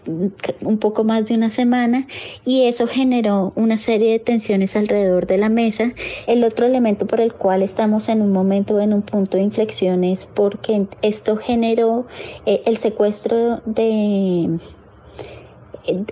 un 0.63 0.79
poco 0.79 1.05
más 1.05 1.29
de 1.29 1.35
una 1.35 1.51
semana 1.51 2.07
y 2.45 2.67
eso 2.67 2.87
generó 2.87 3.53
una 3.57 3.79
serie 3.79 4.13
de 4.13 4.19
tensiones 4.19 4.58
alrededor 4.77 5.27
de 5.27 5.38
la 5.38 5.49
mesa. 5.49 5.93
El 6.27 6.45
otro 6.45 6.67
elemento 6.67 7.07
por 7.07 7.21
el 7.21 7.33
cual 7.33 7.62
estamos 7.62 8.09
en 8.09 8.23
un 8.23 8.33
momento, 8.33 8.81
en 8.81 8.93
un 8.93 9.03
punto 9.03 9.37
de 9.37 9.45
inflexión 9.45 10.05
es 10.05 10.27
porque 10.27 10.87
esto 11.03 11.37
generó 11.37 12.07
eh, 12.47 12.62
el 12.67 12.77
secuestro 12.77 13.61
de 13.65 14.59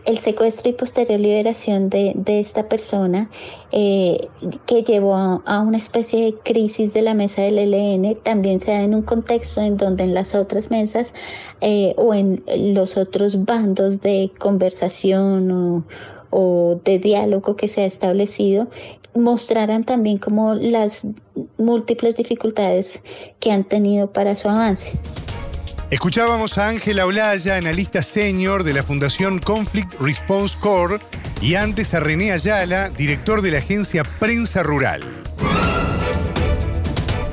el 0.04 0.18
secuestro 0.18 0.70
y 0.70 0.72
posterior 0.72 1.20
liberación 1.20 1.90
de, 1.90 2.14
esta 2.26 2.68
persona 2.68 3.30
eh, 3.72 4.28
que 4.66 4.82
llevó 4.82 5.16
a, 5.16 5.60
una 5.60 5.78
especie 5.78 6.24
de 6.24 6.34
crisis 6.34 6.94
de 6.94 7.02
la 7.02 7.14
mesa 7.14 7.42
del 7.42 7.58
ELN 7.58 8.16
también 8.22 8.60
se 8.60 8.70
da 8.70 8.82
en 8.82 8.94
un 8.94 9.02
contexto 9.02 9.60
en 9.60 9.76
donde 9.76 10.04
en 10.04 10.14
las 10.14 10.34
otras 10.34 10.70
mesas 10.70 11.12
eh, 11.60 11.94
o 11.98 12.14
en 12.14 12.42
los 12.56 12.96
otros 12.96 13.44
bandos 13.44 14.00
de 14.00 14.30
conversación 14.38 15.50
o, 15.50 15.84
o 16.38 16.78
de 16.84 16.98
diálogo 16.98 17.56
que 17.56 17.66
se 17.66 17.80
ha 17.80 17.86
establecido 17.86 18.68
mostrarán 19.14 19.84
también 19.84 20.18
como 20.18 20.52
las 20.52 21.06
múltiples 21.56 22.14
dificultades 22.14 23.00
que 23.40 23.52
han 23.52 23.64
tenido 23.64 24.12
para 24.12 24.36
su 24.36 24.46
avance. 24.50 24.92
Escuchábamos 25.90 26.58
a 26.58 26.68
Ángela 26.68 27.06
Olaya, 27.06 27.56
analista 27.56 28.02
senior 28.02 28.64
de 28.64 28.74
la 28.74 28.82
Fundación 28.82 29.38
Conflict 29.38 29.94
Response 29.98 30.58
Corps, 30.60 31.00
y 31.40 31.54
antes 31.54 31.94
a 31.94 32.00
René 32.00 32.32
Ayala, 32.32 32.90
director 32.90 33.40
de 33.40 33.52
la 33.52 33.58
agencia 33.58 34.04
Prensa 34.18 34.62
Rural. 34.62 35.02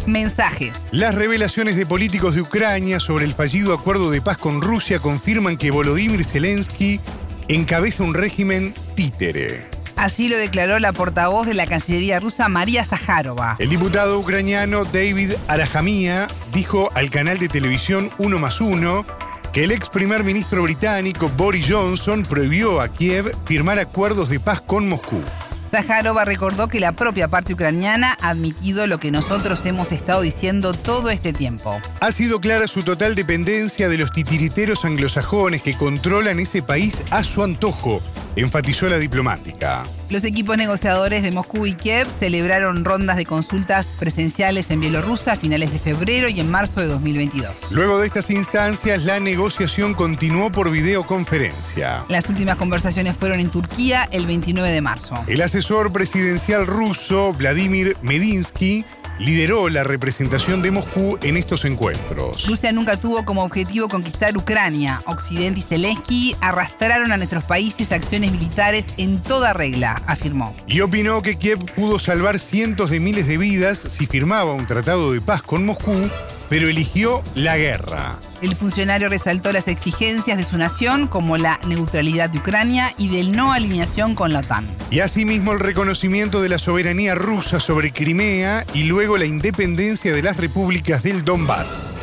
Mensajes. 0.05 0.71
Las 0.91 1.15
revelaciones 1.15 1.75
de 1.75 1.85
políticos 1.85 2.35
de 2.35 2.41
Ucrania 2.41 3.01
sobre 3.01 3.25
el 3.25 3.33
fallido 3.33 3.73
acuerdo 3.73 4.11
de 4.11 4.21
paz 4.21 4.37
con 4.37 4.61
Rusia 4.61 4.99
confirman 4.99 5.57
que 5.57 5.71
Volodymyr 5.71 6.23
Zelensky 6.23 7.01
encabeza 7.47 8.03
un 8.03 8.13
régimen 8.13 8.73
títere. 8.95 9.67
Así 9.95 10.27
lo 10.27 10.37
declaró 10.37 10.79
la 10.79 10.91
portavoz 10.91 11.45
de 11.45 11.53
la 11.53 11.67
Cancillería 11.67 12.19
rusa 12.19 12.49
María 12.49 12.83
Zaharova. 12.83 13.55
El 13.59 13.69
diputado 13.69 14.19
ucraniano 14.19 14.85
David 14.85 15.33
Arajamia 15.47 16.27
dijo 16.51 16.91
al 16.95 17.09
canal 17.09 17.37
de 17.39 17.47
televisión 17.47 18.09
Uno 18.17 18.39
más 18.39 18.59
Uno 18.59 19.05
que 19.53 19.63
el 19.63 19.71
ex 19.71 19.89
primer 19.89 20.23
ministro 20.23 20.63
británico 20.63 21.29
Boris 21.29 21.67
Johnson 21.69 22.23
prohibió 22.23 22.81
a 22.81 22.87
Kiev 22.87 23.35
firmar 23.45 23.77
acuerdos 23.77 24.29
de 24.29 24.39
paz 24.39 24.59
con 24.61 24.89
Moscú. 24.89 25.21
Zaharova 25.81 26.23
recordó 26.25 26.67
que 26.67 26.79
la 26.79 26.91
propia 26.91 27.27
parte 27.27 27.53
ucraniana 27.53 28.15
ha 28.21 28.29
admitido 28.29 28.85
lo 28.85 28.99
que 28.99 29.09
nosotros 29.09 29.65
hemos 29.65 29.91
estado 29.91 30.21
diciendo 30.21 30.73
todo 30.73 31.09
este 31.09 31.33
tiempo. 31.33 31.79
Ha 31.99 32.11
sido 32.11 32.39
clara 32.39 32.67
su 32.67 32.83
total 32.83 33.15
dependencia 33.15 33.89
de 33.89 33.97
los 33.97 34.11
titiriteros 34.11 34.85
anglosajones 34.85 35.63
que 35.63 35.75
controlan 35.75 36.39
ese 36.39 36.61
país 36.61 37.03
a 37.09 37.23
su 37.23 37.43
antojo, 37.43 38.01
enfatizó 38.35 38.89
la 38.89 38.97
diplomática. 38.97 39.83
Los 40.09 40.23
equipos 40.23 40.57
negociadores 40.57 41.23
de 41.23 41.31
Moscú 41.31 41.65
y 41.65 41.73
Kiev 41.73 42.07
celebraron 42.19 42.85
rondas 42.85 43.17
de 43.17 43.25
consultas 43.25 43.87
presenciales 43.99 44.69
en 44.69 44.79
Bielorrusia 44.79 45.33
a 45.33 45.35
finales 45.35 45.71
de 45.71 45.79
febrero 45.79 46.29
y 46.29 46.39
en 46.39 46.49
marzo 46.51 46.81
de 46.81 46.87
2022. 46.87 47.71
Luego 47.71 47.99
de 47.99 48.07
estas 48.07 48.29
instancias, 48.29 49.05
la 49.05 49.19
negociación 49.19 49.93
continuó 49.93 50.51
por 50.51 50.69
videoconferencia. 50.69 52.05
Las 52.09 52.29
últimas 52.29 52.57
conversaciones 52.57 53.17
fueron 53.17 53.39
en 53.39 53.49
Turquía 53.49 54.07
el 54.11 54.27
29 54.27 54.69
de 54.69 54.81
marzo. 54.81 55.17
El 55.27 55.41
asesor 55.41 55.91
presidencial 55.91 56.67
ruso, 56.67 57.33
Vladimir 57.33 57.97
Medinsky, 58.01 58.85
lideró 59.19 59.69
la 59.69 59.83
representación 59.83 60.61
de 60.61 60.71
Moscú 60.71 61.17
en 61.21 61.37
estos 61.37 61.65
encuentros. 61.65 62.45
Rusia 62.47 62.71
nunca 62.71 62.97
tuvo 62.97 63.25
como 63.25 63.43
objetivo 63.43 63.87
conquistar 63.87 64.35
Ucrania. 64.37 65.01
Occidente 65.05 65.59
y 65.59 65.63
Zelensky 65.63 66.35
arrastraron 66.41 67.11
a 67.11 67.17
nuestros 67.17 67.43
países 67.43 67.91
acciones 67.91 68.31
militares 68.31 68.87
en 68.97 69.21
toda 69.21 69.53
regla, 69.53 70.01
afirmó. 70.07 70.55
Y 70.67 70.81
opinó 70.81 71.21
que 71.21 71.37
Kiev 71.37 71.59
pudo 71.75 71.99
salvar 71.99 72.39
cientos 72.39 72.89
de 72.89 72.99
miles 72.99 73.27
de 73.27 73.37
vidas 73.37 73.77
si 73.77 74.05
firmaba 74.05 74.53
un 74.53 74.65
tratado 74.65 75.11
de 75.11 75.21
paz 75.21 75.41
con 75.41 75.65
Moscú, 75.65 76.09
pero 76.49 76.69
eligió 76.69 77.23
la 77.35 77.57
guerra. 77.57 78.19
El 78.43 78.57
funcionario 78.57 79.07
resaltó 79.07 79.53
las 79.53 79.69
exigencias 79.69 80.37
de 80.37 80.43
su 80.43 80.57
nación 80.57 81.07
como 81.07 81.37
la 81.37 81.61
neutralidad 81.65 82.29
de 82.29 82.39
Ucrania 82.39 82.93
y 82.97 83.07
del 83.07 83.33
no 83.33 83.53
alineación 83.53 84.15
con 84.15 84.33
la 84.33 84.39
OTAN. 84.39 84.67
Y 84.91 84.99
asimismo 84.99 85.53
el 85.53 85.61
reconocimiento 85.61 86.41
de 86.41 86.49
la 86.49 86.57
soberanía 86.57 87.15
rusa 87.15 87.61
sobre 87.61 87.93
Crimea 87.93 88.65
y 88.73 88.83
luego 88.83 89.17
la 89.17 89.23
independencia 89.23 90.13
de 90.13 90.21
las 90.21 90.35
repúblicas 90.35 91.03
del 91.03 91.23
Donbass. 91.23 91.95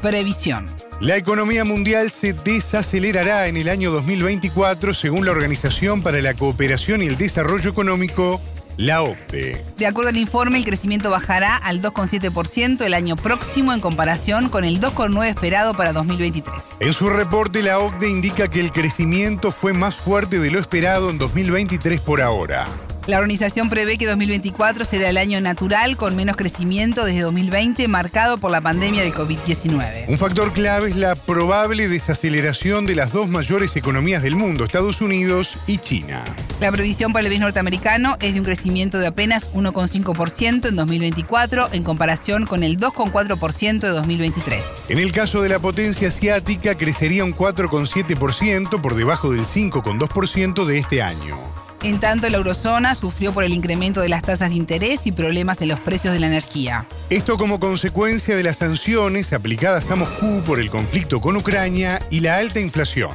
Previsión. 0.00 0.68
La 1.00 1.16
economía 1.16 1.64
mundial 1.64 2.12
se 2.12 2.32
desacelerará 2.32 3.48
en 3.48 3.56
el 3.56 3.68
año 3.68 3.90
2024 3.90 4.94
según 4.94 5.24
la 5.24 5.32
Organización 5.32 6.00
para 6.00 6.20
la 6.20 6.34
Cooperación 6.34 7.02
y 7.02 7.06
el 7.06 7.16
Desarrollo 7.16 7.70
Económico 7.70 8.40
la 8.80 9.02
OCDE. 9.02 9.62
De 9.76 9.86
acuerdo 9.86 10.08
al 10.08 10.16
informe, 10.16 10.56
el 10.56 10.64
crecimiento 10.64 11.10
bajará 11.10 11.56
al 11.56 11.82
2,7% 11.82 12.82
el 12.82 12.94
año 12.94 13.14
próximo 13.14 13.72
en 13.72 13.80
comparación 13.80 14.48
con 14.48 14.64
el 14.64 14.80
2,9% 14.80 15.28
esperado 15.28 15.74
para 15.74 15.92
2023. 15.92 16.54
En 16.80 16.92
su 16.94 17.10
reporte, 17.10 17.62
la 17.62 17.78
OCDE 17.78 18.08
indica 18.08 18.48
que 18.48 18.60
el 18.60 18.72
crecimiento 18.72 19.52
fue 19.52 19.74
más 19.74 19.94
fuerte 19.94 20.38
de 20.38 20.50
lo 20.50 20.58
esperado 20.58 21.10
en 21.10 21.18
2023 21.18 22.00
por 22.00 22.22
ahora. 22.22 22.66
La 23.06 23.16
organización 23.16 23.70
prevé 23.70 23.96
que 23.98 24.06
2024 24.06 24.84
será 24.84 25.08
el 25.08 25.16
año 25.16 25.40
natural 25.40 25.96
con 25.96 26.14
menos 26.16 26.36
crecimiento 26.36 27.04
desde 27.04 27.22
2020 27.22 27.88
marcado 27.88 28.38
por 28.38 28.50
la 28.50 28.60
pandemia 28.60 29.02
de 29.02 29.12
COVID-19. 29.12 30.04
Un 30.06 30.18
factor 30.18 30.52
clave 30.52 30.90
es 30.90 30.96
la 30.96 31.14
probable 31.14 31.88
desaceleración 31.88 32.86
de 32.86 32.94
las 32.94 33.12
dos 33.12 33.28
mayores 33.28 33.74
economías 33.76 34.22
del 34.22 34.36
mundo, 34.36 34.64
Estados 34.64 35.00
Unidos 35.00 35.56
y 35.66 35.78
China. 35.78 36.22
La 36.60 36.70
previsión 36.70 37.12
para 37.12 37.24
el 37.24 37.30
país 37.30 37.40
norteamericano 37.40 38.16
es 38.20 38.34
de 38.34 38.40
un 38.40 38.44
crecimiento 38.44 38.98
de 38.98 39.06
apenas 39.06 39.50
1,5% 39.54 40.68
en 40.68 40.76
2024 40.76 41.70
en 41.72 41.82
comparación 41.82 42.44
con 42.46 42.62
el 42.62 42.78
2,4% 42.78 43.80
de 43.80 43.88
2023. 43.88 44.62
En 44.90 44.98
el 44.98 45.12
caso 45.12 45.40
de 45.40 45.48
la 45.48 45.58
potencia 45.58 46.08
asiática 46.08 46.76
crecería 46.76 47.24
un 47.24 47.34
4,7% 47.34 48.80
por 48.80 48.94
debajo 48.94 49.30
del 49.30 49.46
5,2% 49.46 50.64
de 50.66 50.78
este 50.78 51.02
año. 51.02 51.38
En 51.82 51.98
tanto, 51.98 52.28
la 52.28 52.36
eurozona 52.36 52.94
sufrió 52.94 53.32
por 53.32 53.42
el 53.42 53.52
incremento 53.52 54.02
de 54.02 54.10
las 54.10 54.22
tasas 54.22 54.50
de 54.50 54.56
interés 54.56 55.06
y 55.06 55.12
problemas 55.12 55.62
en 55.62 55.68
los 55.68 55.80
precios 55.80 56.12
de 56.12 56.20
la 56.20 56.26
energía. 56.26 56.86
Esto 57.08 57.38
como 57.38 57.58
consecuencia 57.58 58.36
de 58.36 58.42
las 58.42 58.56
sanciones 58.56 59.32
aplicadas 59.32 59.90
a 59.90 59.96
Moscú 59.96 60.42
por 60.44 60.60
el 60.60 60.70
conflicto 60.70 61.22
con 61.22 61.36
Ucrania 61.36 62.02
y 62.10 62.20
la 62.20 62.36
alta 62.36 62.60
inflación. 62.60 63.12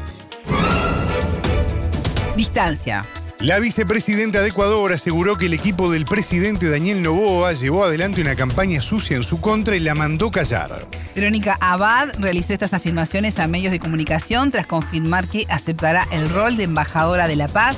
Distancia. 2.36 3.06
La 3.40 3.60
vicepresidenta 3.60 4.42
de 4.42 4.50
Ecuador 4.50 4.92
aseguró 4.94 5.38
que 5.38 5.46
el 5.46 5.54
equipo 5.54 5.92
del 5.92 6.06
presidente 6.06 6.68
Daniel 6.68 7.04
Noboa 7.04 7.54
llevó 7.54 7.84
adelante 7.84 8.22
una 8.22 8.36
campaña 8.36 8.82
sucia 8.82 9.16
en 9.16 9.24
su 9.24 9.40
contra 9.40 9.76
y 9.76 9.82
la 9.82 9.94
mandó 9.94 10.32
callar. 10.32 10.88
Verónica 11.14 11.58
Abad 11.60 12.16
realizó 12.18 12.54
estas 12.54 12.74
afirmaciones 12.74 13.38
a 13.38 13.48
medios 13.48 13.72
de 13.72 13.80
comunicación 13.80 14.50
tras 14.50 14.66
confirmar 14.66 15.28
que 15.28 15.46
aceptará 15.50 16.08
el 16.12 16.30
rol 16.30 16.56
de 16.56 16.64
embajadora 16.64 17.28
de 17.28 17.36
la 17.36 17.48
paz 17.48 17.76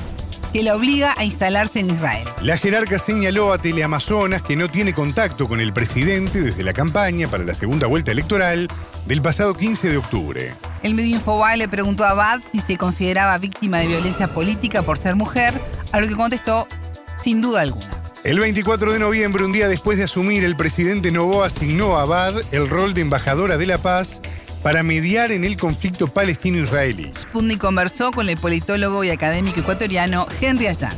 que 0.52 0.64
la 0.64 0.76
obliga 0.76 1.14
a 1.18 1.24
instalarse 1.24 1.80
en 1.80 1.92
Israel. 1.92 2.28
La 2.42 2.58
jerarca 2.58 3.00
señaló 3.00 3.54
a 3.54 3.58
Teleamazonas 3.58 4.42
que 4.42 4.56
no 4.56 4.70
tiene 4.70 4.94
contacto 4.94 5.48
con 5.48 5.60
el 5.60 5.74
presidente 5.74 6.42
desde 6.42 6.64
la 6.64 6.74
campaña 6.74 7.30
para 7.30 7.44
la 7.44 7.54
segunda 7.54 7.88
vuelta 7.88 8.12
electoral 8.12 8.68
del 9.06 9.22
pasado 9.22 9.56
15 9.56 9.90
de 9.90 9.98
octubre. 9.98 10.54
El 10.84 10.94
medio 10.94 11.16
Infobae 11.16 11.58
le 11.58 11.68
preguntó 11.68 12.04
a 12.04 12.12
Abad 12.12 12.40
si 12.52 12.60
se 12.60 12.78
consideraba 12.78 13.38
víctima 13.38 13.80
de 13.80 13.88
violencia 13.88 14.28
política 14.28 14.84
por 14.84 14.98
ser 14.98 15.16
mujer, 15.16 15.60
a 15.92 16.00
lo 16.00 16.08
que 16.08 16.16
contestó 16.16 16.68
sin 17.22 17.42
duda 17.42 17.62
alguna. 17.62 17.90
El 18.24 18.40
24 18.40 18.92
de 18.92 19.00
noviembre, 19.00 19.46
un 19.46 19.54
día 19.54 19.70
después 19.70 19.98
de 19.98 20.04
asumir, 20.04 20.44
el 20.44 20.58
presidente 20.58 21.12
Novoa 21.12 21.48
asignó 21.48 21.98
a 21.98 22.02
Abad 22.02 22.36
el 22.52 22.68
rol 22.68 22.94
de 22.94 23.02
embajadora 23.02 23.58
de 23.58 23.68
la 23.68 23.78
paz 23.78 24.22
para 24.64 24.84
mediar 24.84 25.32
en 25.32 25.44
el 25.44 25.58
conflicto 25.58 26.08
palestino-israelí. 26.08 27.12
Sputnik 27.14 27.60
conversó 27.60 28.12
con 28.12 28.30
el 28.30 28.38
politólogo 28.38 29.04
y 29.04 29.10
académico 29.10 29.60
ecuatoriano 29.60 30.26
Henry 30.42 30.68
Azan. 30.68 30.98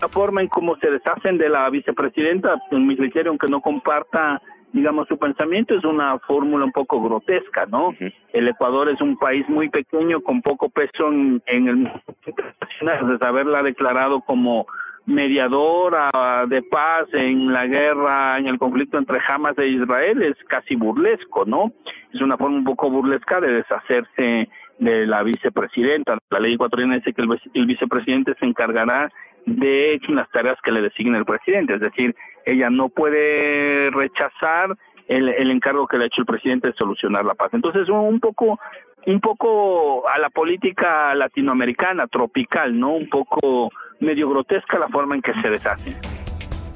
La 0.00 0.08
forma 0.08 0.40
en 0.40 0.48
cómo 0.48 0.76
se 0.76 0.90
deshacen 0.90 1.38
de 1.38 1.48
la 1.48 1.68
vicepresidenta, 1.70 2.54
en 2.70 2.86
mi 2.86 2.96
criterio, 2.96 3.30
aunque 3.30 3.48
no 3.48 3.60
comparta 3.60 4.40
digamos, 4.72 5.08
su 5.08 5.18
pensamiento 5.18 5.74
es 5.74 5.84
una 5.84 6.18
fórmula 6.20 6.64
un 6.64 6.72
poco 6.72 7.02
grotesca, 7.02 7.66
¿no? 7.66 7.94
El 8.32 8.48
Ecuador 8.48 8.88
es 8.88 9.00
un 9.00 9.16
país 9.16 9.48
muy 9.48 9.68
pequeño, 9.68 10.20
con 10.20 10.42
poco 10.42 10.68
peso 10.68 11.08
en, 11.08 11.42
en 11.46 11.68
el 11.68 11.76
mundo 11.76 12.02
internacional, 12.26 13.18
de 13.18 13.26
haberla 13.26 13.62
declarado 13.62 14.20
como 14.20 14.66
mediadora 15.06 16.10
de 16.48 16.62
paz 16.62 17.08
en 17.14 17.50
la 17.52 17.66
guerra, 17.66 18.38
en 18.38 18.46
el 18.46 18.58
conflicto 18.58 18.98
entre 18.98 19.18
Hamas 19.26 19.56
e 19.58 19.66
Israel, 19.66 20.22
es 20.22 20.36
casi 20.48 20.76
burlesco, 20.76 21.46
¿no? 21.46 21.72
Es 22.12 22.20
una 22.20 22.36
forma 22.36 22.56
un 22.56 22.64
poco 22.64 22.90
burlesca 22.90 23.40
de 23.40 23.52
deshacerse 23.52 24.48
de 24.78 25.06
la 25.06 25.22
vicepresidenta. 25.22 26.18
La 26.30 26.40
ley 26.40 26.54
ecuatoriana 26.54 26.96
dice 26.96 27.12
que 27.12 27.22
el, 27.22 27.66
vicepresidente 27.66 28.34
se 28.38 28.46
encargará 28.46 29.10
de 29.44 30.00
las 30.08 30.30
tareas 30.30 30.58
que 30.62 30.72
le 30.72 30.82
designe 30.82 31.18
el 31.18 31.24
presidente, 31.24 31.74
es 31.74 31.80
decir, 31.80 32.14
ella 32.44 32.70
no 32.70 32.88
puede 32.88 33.90
rechazar 33.90 34.76
el, 35.06 35.28
el 35.28 35.50
encargo 35.50 35.86
que 35.86 35.96
le 35.96 36.04
ha 36.04 36.06
hecho 36.06 36.20
el 36.20 36.26
presidente 36.26 36.68
de 36.68 36.74
solucionar 36.74 37.24
la 37.24 37.34
paz. 37.34 37.50
Entonces, 37.52 37.88
un 37.88 38.20
poco 38.20 38.58
un 39.06 39.20
poco 39.20 40.08
a 40.08 40.18
la 40.18 40.28
política 40.28 41.14
latinoamericana, 41.14 42.08
tropical, 42.08 42.78
¿no? 42.78 42.90
Un 42.90 43.08
poco 43.08 43.70
medio 44.00 44.28
grotesca 44.28 44.78
la 44.78 44.88
forma 44.88 45.14
en 45.14 45.22
que 45.22 45.32
se 45.40 45.48
deshace. 45.48 46.17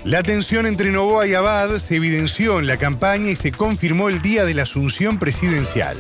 La 0.05 0.21
tensión 0.21 0.67
entre 0.67 0.91
Novoa 0.91 1.29
y 1.29 1.35
Abad 1.35 1.69
se 1.79 1.95
evidenció 1.95 2.59
en 2.59 2.67
la 2.67 2.77
campaña 2.77 3.31
y 3.31 3.37
se 3.37 3.53
confirmó 3.53 4.09
el 4.09 4.19
día 4.19 4.45
de 4.45 4.53
la 4.53 4.63
asunción 4.63 5.17
presidencial. 5.17 5.97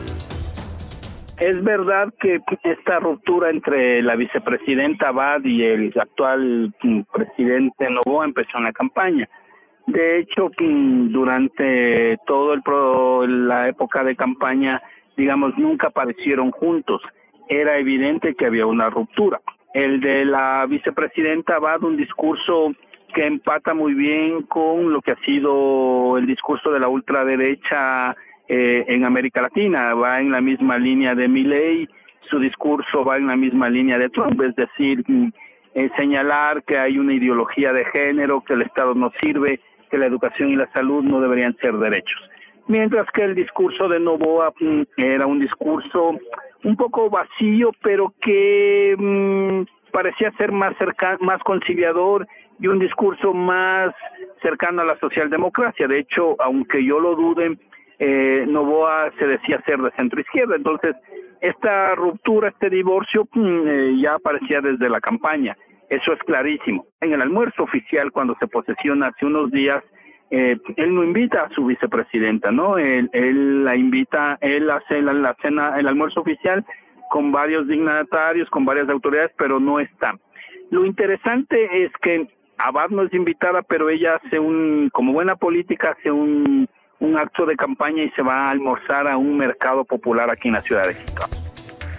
Es 1.38 1.62
verdad 1.62 2.12
que 2.18 2.40
esta 2.64 2.98
ruptura 2.98 3.50
entre 3.50 4.02
la 4.02 4.16
vicepresidenta 4.16 5.10
Abad 5.10 5.44
y 5.44 5.62
el 5.62 5.94
actual 5.96 6.74
mm, 6.82 7.02
presidente 7.14 7.88
Novoa 7.90 8.24
empezó 8.24 8.58
en 8.58 8.64
la 8.64 8.72
campaña. 8.72 9.28
De 9.86 10.18
hecho, 10.18 10.50
mm, 10.58 11.12
durante 11.12 12.18
toda 12.26 12.60
la 13.28 13.68
época 13.68 14.02
de 14.02 14.16
campaña, 14.16 14.82
digamos, 15.16 15.56
nunca 15.56 15.88
aparecieron 15.88 16.50
juntos. 16.50 17.02
Era 17.48 17.78
evidente 17.78 18.34
que 18.34 18.46
había 18.46 18.66
una 18.66 18.90
ruptura. 18.90 19.40
El 19.74 20.00
de 20.00 20.24
la 20.24 20.66
vicepresidenta 20.68 21.60
de 21.60 21.86
un 21.86 21.96
discurso 21.96 22.74
que 23.12 23.27
empata 23.27 23.75
muy 23.75 23.94
bien 23.94 24.42
con 24.42 24.92
lo 24.92 25.01
que 25.01 25.12
ha 25.12 25.25
sido 25.25 26.18
el 26.18 26.27
discurso 26.27 26.70
de 26.70 26.81
la 26.81 26.88
ultraderecha 26.88 28.16
eh, 28.48 28.85
en 28.88 29.05
América 29.05 29.42
Latina. 29.42 29.94
Va 29.94 30.20
en 30.20 30.31
la 30.31 30.40
misma 30.40 30.79
línea 30.79 31.14
de 31.14 31.29
Milley, 31.29 31.88
su 32.29 32.38
discurso 32.38 33.05
va 33.05 33.16
en 33.16 33.27
la 33.27 33.37
misma 33.37 33.68
línea 33.68 33.98
de 33.98 34.09
Trump, 34.09 34.40
es 34.42 34.55
decir, 34.57 35.05
mm, 35.07 35.29
eh, 35.75 35.90
señalar 35.96 36.62
que 36.64 36.79
hay 36.79 36.98
una 36.98 37.14
ideología 37.14 37.72
de 37.72 37.85
género, 37.87 38.42
que 38.42 38.55
el 38.55 38.62
Estado 38.62 38.94
no 38.94 39.11
sirve, 39.20 39.61
que 39.90 39.98
la 39.98 40.07
educación 40.07 40.51
y 40.51 40.57
la 40.57 40.70
salud 40.72 41.05
no 41.05 41.20
deberían 41.20 41.57
ser 41.61 41.75
derechos. 41.75 42.20
Mientras 42.68 43.07
que 43.12 43.25
el 43.25 43.35
discurso 43.35 43.88
de 43.88 44.01
Novoa 44.01 44.53
mm, 44.59 44.83
era 44.96 45.27
un 45.27 45.40
discurso 45.40 46.18
un 46.64 46.77
poco 46.77 47.11
vacío, 47.11 47.72
pero 47.83 48.14
que 48.20 48.94
mm, 48.98 49.90
parecía 49.92 50.33
ser 50.33 50.53
más 50.53 50.77
cercano, 50.79 51.18
más 51.20 51.42
conciliador 51.42 52.27
y 52.60 52.66
un 52.66 52.78
discurso 52.78 53.32
más 53.32 53.94
cercano 54.40 54.82
a 54.82 54.84
la 54.84 54.98
socialdemocracia. 54.98 55.88
De 55.88 55.98
hecho, 55.98 56.36
aunque 56.40 56.84
yo 56.84 57.00
lo 57.00 57.14
dude, 57.14 57.58
eh, 57.98 58.44
Novoa 58.48 59.12
se 59.18 59.26
decía 59.26 59.62
ser 59.64 59.80
de 59.80 59.90
centro 59.92 60.20
izquierda. 60.20 60.56
Entonces, 60.56 60.94
esta 61.40 61.94
ruptura, 61.94 62.48
este 62.48 62.70
divorcio, 62.70 63.28
mm, 63.32 63.66
eh, 63.66 63.96
ya 64.00 64.14
aparecía 64.14 64.60
desde 64.60 64.88
la 64.88 65.00
campaña. 65.00 65.56
Eso 65.88 66.12
es 66.12 66.18
clarísimo. 66.20 66.86
En 67.00 67.12
el 67.12 67.20
almuerzo 67.20 67.64
oficial, 67.64 68.12
cuando 68.12 68.36
se 68.40 68.46
posesiona 68.46 69.08
hace 69.08 69.26
unos 69.26 69.50
días, 69.50 69.82
eh, 70.30 70.56
él 70.76 70.94
no 70.94 71.04
invita 71.04 71.42
a 71.42 71.50
su 71.50 71.66
vicepresidenta, 71.66 72.50
¿no? 72.50 72.78
Él, 72.78 73.64
la 73.64 73.76
invita, 73.76 74.38
él 74.40 74.70
hace 74.70 75.02
la, 75.02 75.36
cena, 75.42 75.78
el 75.78 75.86
almuerzo 75.86 76.20
oficial 76.20 76.64
con 77.10 77.30
varios 77.32 77.68
dignatarios, 77.68 78.48
con 78.48 78.64
varias 78.64 78.88
autoridades, 78.88 79.32
pero 79.36 79.60
no 79.60 79.78
está. 79.78 80.18
Lo 80.70 80.86
interesante 80.86 81.84
es 81.84 81.92
que 82.00 82.26
Abad 82.64 82.90
no 82.90 83.03
es 83.03 83.12
invitada, 83.12 83.62
pero 83.62 83.90
ella 83.90 84.20
hace 84.22 84.38
un, 84.38 84.88
como 84.92 85.12
buena 85.12 85.35
política, 85.35 85.96
hace 85.98 86.11
un, 86.11 86.68
un 87.01 87.18
acto 87.18 87.44
de 87.44 87.57
campaña 87.57 88.05
y 88.05 88.11
se 88.11 88.22
va 88.22 88.46
a 88.46 88.51
almorzar 88.51 89.09
a 89.09 89.16
un 89.16 89.37
mercado 89.37 89.85
popular 89.85 90.31
aquí 90.31 90.48
en 90.48 90.55
la 90.55 90.61
ciudad 90.61 90.87
de 90.87 90.94
Quito. 90.94 91.22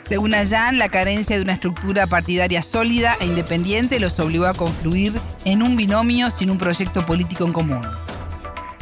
Según 0.03 0.33
Allan, 0.33 0.77
la 0.77 0.89
carencia 0.89 1.35
de 1.35 1.43
una 1.43 1.53
estructura 1.53 2.07
partidaria 2.07 2.61
sólida 2.61 3.13
e 3.19 3.25
independiente 3.25 3.99
los 3.99 4.19
obligó 4.19 4.45
a 4.45 4.53
confluir 4.53 5.13
en 5.45 5.63
un 5.63 5.75
binomio 5.75 6.29
sin 6.29 6.49
un 6.49 6.57
proyecto 6.57 7.05
político 7.05 7.45
en 7.45 7.53
común 7.53 7.81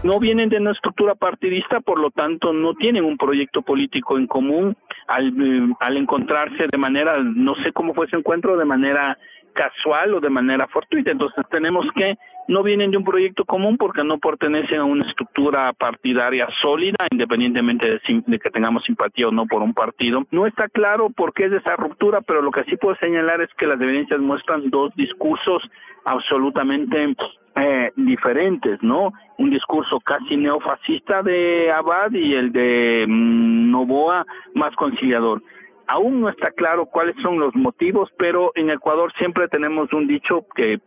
no 0.03 0.19
vienen 0.19 0.49
de 0.49 0.57
una 0.57 0.71
estructura 0.71 1.15
partidista, 1.15 1.79
por 1.79 1.99
lo 1.99 2.09
tanto 2.11 2.53
no 2.53 2.73
tienen 2.73 3.05
un 3.05 3.17
proyecto 3.17 3.61
político 3.61 4.17
en 4.17 4.27
común 4.27 4.75
al, 5.07 5.27
eh, 5.27 5.73
al 5.79 5.97
encontrarse 5.97 6.67
de 6.71 6.77
manera, 6.77 7.17
no 7.21 7.55
sé 7.63 7.71
cómo 7.71 7.93
fue 7.93 8.07
ese 8.07 8.15
encuentro, 8.15 8.57
de 8.57 8.65
manera 8.65 9.17
casual 9.53 10.13
o 10.15 10.19
de 10.19 10.29
manera 10.29 10.67
fortuita. 10.67 11.11
Entonces 11.11 11.43
tenemos 11.49 11.85
que 11.95 12.17
no 12.47 12.63
vienen 12.63 12.91
de 12.91 12.97
un 12.97 13.03
proyecto 13.03 13.45
común 13.45 13.77
porque 13.77 14.03
no 14.03 14.17
pertenecen 14.17 14.79
a 14.79 14.85
una 14.85 15.07
estructura 15.07 15.71
partidaria 15.73 16.47
sólida, 16.61 17.07
independientemente 17.09 17.89
de, 17.89 18.23
de, 18.25 18.39
que 18.39 18.49
tengamos 18.49 18.83
simpatía 18.83 19.27
o 19.27 19.31
no 19.31 19.45
por 19.45 19.61
un 19.61 19.73
partido. 19.73 20.25
No 20.31 20.45
está 20.45 20.67
claro 20.67 21.09
por 21.09 21.33
qué 21.33 21.45
es 21.45 21.53
esa 21.53 21.75
ruptura, 21.75 22.21
pero 22.21 22.41
lo 22.41 22.51
que 22.51 22.63
sí 22.65 22.75
puedo 22.77 22.95
señalar 22.95 23.41
es 23.41 23.49
que 23.57 23.67
las 23.67 23.79
evidencias 23.79 24.19
muestran 24.19 24.69
dos 24.69 24.93
discursos 24.95 25.63
absolutamente 26.05 27.15
eh, 27.55 27.91
diferentes, 27.95 28.81
¿no? 28.81 29.13
Un 29.37 29.49
discurso 29.49 29.99
casi 29.99 30.37
neofascista 30.37 31.21
de 31.21 31.71
Abad 31.71 32.11
y 32.11 32.33
el 32.33 32.51
de 32.51 33.05
mm, 33.07 33.71
Novoa 33.71 34.25
más 34.55 34.75
conciliador. 34.75 35.41
Aún 35.87 36.21
no 36.21 36.29
está 36.29 36.51
claro 36.51 36.85
cuáles 36.85 37.15
son 37.21 37.39
los 37.39 37.53
motivos, 37.55 38.09
pero 38.17 38.51
en 38.55 38.69
Ecuador 38.69 39.11
siempre 39.17 39.47
tenemos 39.47 39.91
un 39.93 40.07
dicho 40.07 40.45
que, 40.55 40.79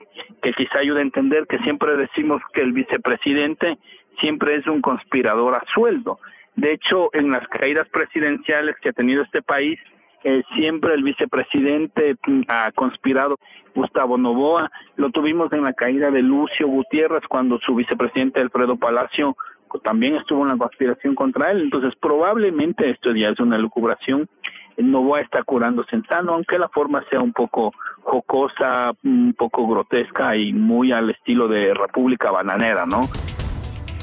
que 0.42 0.52
quizá 0.52 0.78
ayude 0.78 1.00
a 1.00 1.02
entender 1.02 1.46
que 1.46 1.58
siempre 1.58 1.96
decimos 1.96 2.40
que 2.52 2.62
el 2.62 2.72
vicepresidente 2.72 3.78
siempre 4.20 4.56
es 4.56 4.66
un 4.66 4.80
conspirador 4.80 5.54
a 5.54 5.64
sueldo. 5.74 6.18
De 6.56 6.72
hecho, 6.72 7.10
en 7.12 7.30
las 7.30 7.46
caídas 7.48 7.88
presidenciales 7.88 8.76
que 8.80 8.90
ha 8.90 8.92
tenido 8.92 9.22
este 9.22 9.42
país, 9.42 9.78
eh, 10.22 10.42
siempre 10.56 10.94
el 10.94 11.02
vicepresidente 11.02 12.16
mm, 12.26 12.42
ha 12.48 12.72
conspirado. 12.72 13.38
Gustavo 13.74 14.16
Novoa, 14.16 14.70
lo 14.96 15.10
tuvimos 15.10 15.52
en 15.52 15.64
la 15.64 15.72
caída 15.72 16.10
de 16.10 16.22
Lucio 16.22 16.68
Gutiérrez 16.68 17.22
cuando 17.28 17.58
su 17.58 17.74
vicepresidente 17.74 18.40
Alfredo 18.40 18.76
Palacio 18.76 19.36
también 19.82 20.14
estuvo 20.14 20.42
en 20.42 20.50
la 20.50 20.56
conspiración 20.56 21.14
contra 21.14 21.50
él. 21.50 21.62
Entonces, 21.62 21.92
probablemente 22.00 22.88
esto 22.88 23.12
ya 23.14 23.30
es 23.30 23.40
una 23.40 23.58
lucubración. 23.58 24.28
Novoa 24.78 25.20
está 25.20 25.42
curándose 25.42 25.96
en 25.96 26.04
sano, 26.06 26.34
aunque 26.34 26.58
la 26.58 26.68
forma 26.68 27.04
sea 27.10 27.20
un 27.20 27.32
poco 27.32 27.72
jocosa, 28.02 28.92
un 29.04 29.34
poco 29.36 29.66
grotesca 29.66 30.36
y 30.36 30.52
muy 30.52 30.92
al 30.92 31.10
estilo 31.10 31.48
de 31.48 31.74
República 31.74 32.30
Bananera, 32.30 32.86
¿no? 32.86 33.08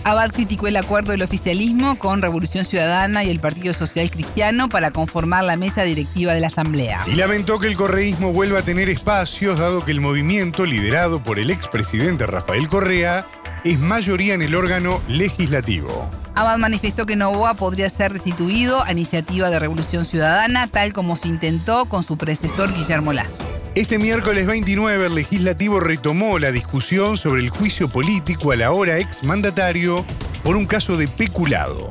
Abad 0.03 0.31
criticó 0.31 0.67
el 0.67 0.77
acuerdo 0.77 1.11
del 1.11 1.21
oficialismo 1.21 1.95
con 1.99 2.23
Revolución 2.23 2.65
Ciudadana 2.65 3.23
y 3.23 3.29
el 3.29 3.39
Partido 3.39 3.71
Social 3.71 4.09
Cristiano 4.09 4.67
para 4.67 4.89
conformar 4.89 5.43
la 5.43 5.57
mesa 5.57 5.83
directiva 5.83 6.33
de 6.33 6.39
la 6.39 6.47
Asamblea. 6.47 7.03
Y 7.05 7.15
lamentó 7.15 7.59
que 7.59 7.67
el 7.67 7.77
correísmo 7.77 8.33
vuelva 8.33 8.59
a 8.59 8.63
tener 8.63 8.89
espacios, 8.89 9.59
dado 9.59 9.85
que 9.85 9.91
el 9.91 10.01
movimiento, 10.01 10.65
liderado 10.65 11.21
por 11.21 11.37
el 11.37 11.51
expresidente 11.51 12.25
Rafael 12.25 12.67
Correa, 12.67 13.25
es 13.63 13.79
mayoría 13.79 14.33
en 14.33 14.41
el 14.41 14.55
órgano 14.55 15.01
legislativo. 15.07 16.09
Abad 16.33 16.57
manifestó 16.57 17.05
que 17.05 17.15
Novoa 17.15 17.53
podría 17.53 17.89
ser 17.89 18.13
restituido 18.13 18.81
a 18.83 18.91
iniciativa 18.91 19.49
de 19.49 19.59
Revolución 19.59 20.05
Ciudadana, 20.05 20.67
tal 20.67 20.93
como 20.93 21.15
se 21.15 21.27
intentó 21.27 21.85
con 21.85 22.03
su 22.03 22.17
predecesor 22.17 22.73
Guillermo 22.73 23.13
Lazo. 23.13 23.37
Este 23.75 23.99
miércoles 23.99 24.47
29 24.47 25.05
el 25.05 25.15
legislativo 25.15 25.79
retomó 25.79 26.39
la 26.39 26.51
discusión 26.51 27.17
sobre 27.17 27.41
el 27.41 27.49
juicio 27.49 27.89
político 27.89 28.51
al 28.51 28.63
ahora 28.63 28.97
ex 28.97 29.23
mandatario 29.23 30.05
por 30.43 30.55
un 30.55 30.65
caso 30.65 30.97
de 30.97 31.07
peculado. 31.07 31.89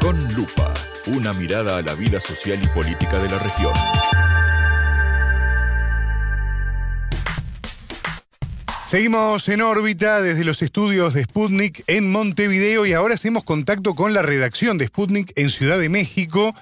Con 0.00 0.34
lupa, 0.34 0.72
una 1.06 1.32
mirada 1.34 1.78
a 1.78 1.82
la 1.82 1.94
vida 1.94 2.20
social 2.20 2.58
y 2.62 2.66
política 2.68 3.18
de 3.18 3.30
la 3.30 3.38
región. 3.38 3.72
Seguimos 8.90 9.48
en 9.48 9.62
órbita 9.62 10.20
desde 10.20 10.42
los 10.44 10.62
estudios 10.62 11.14
de 11.14 11.22
Sputnik 11.22 11.84
en 11.86 12.10
Montevideo 12.10 12.86
y 12.86 12.92
ahora 12.92 13.14
hacemos 13.14 13.44
contacto 13.44 13.94
con 13.94 14.12
la 14.12 14.20
redacción 14.20 14.78
de 14.78 14.88
Sputnik 14.88 15.32
en 15.36 15.50
Ciudad 15.50 15.78
de 15.78 15.88
México 15.88 16.52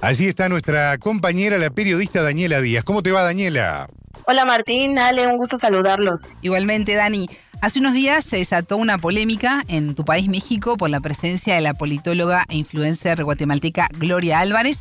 Allí 0.00 0.26
está 0.26 0.48
nuestra 0.48 0.96
compañera, 0.96 1.58
la 1.58 1.68
periodista 1.68 2.22
Daniela 2.22 2.62
Díaz. 2.62 2.84
¿Cómo 2.84 3.02
te 3.02 3.12
va, 3.12 3.22
Daniela? 3.22 3.86
Hola 4.26 4.46
Martín, 4.46 4.98
Ale, 4.98 5.26
un 5.26 5.36
gusto 5.36 5.58
saludarlos. 5.58 6.22
Igualmente, 6.40 6.94
Dani. 6.94 7.26
Hace 7.60 7.80
unos 7.80 7.92
días 7.92 8.24
se 8.24 8.38
desató 8.38 8.78
una 8.78 8.96
polémica 8.96 9.62
en 9.68 9.94
tu 9.94 10.06
país, 10.06 10.26
México, 10.26 10.78
por 10.78 10.88
la 10.88 11.00
presencia 11.00 11.54
de 11.54 11.60
la 11.60 11.74
politóloga 11.74 12.46
e 12.48 12.56
influencer 12.56 13.24
guatemalteca 13.24 13.88
Gloria 13.92 14.40
Álvarez, 14.40 14.80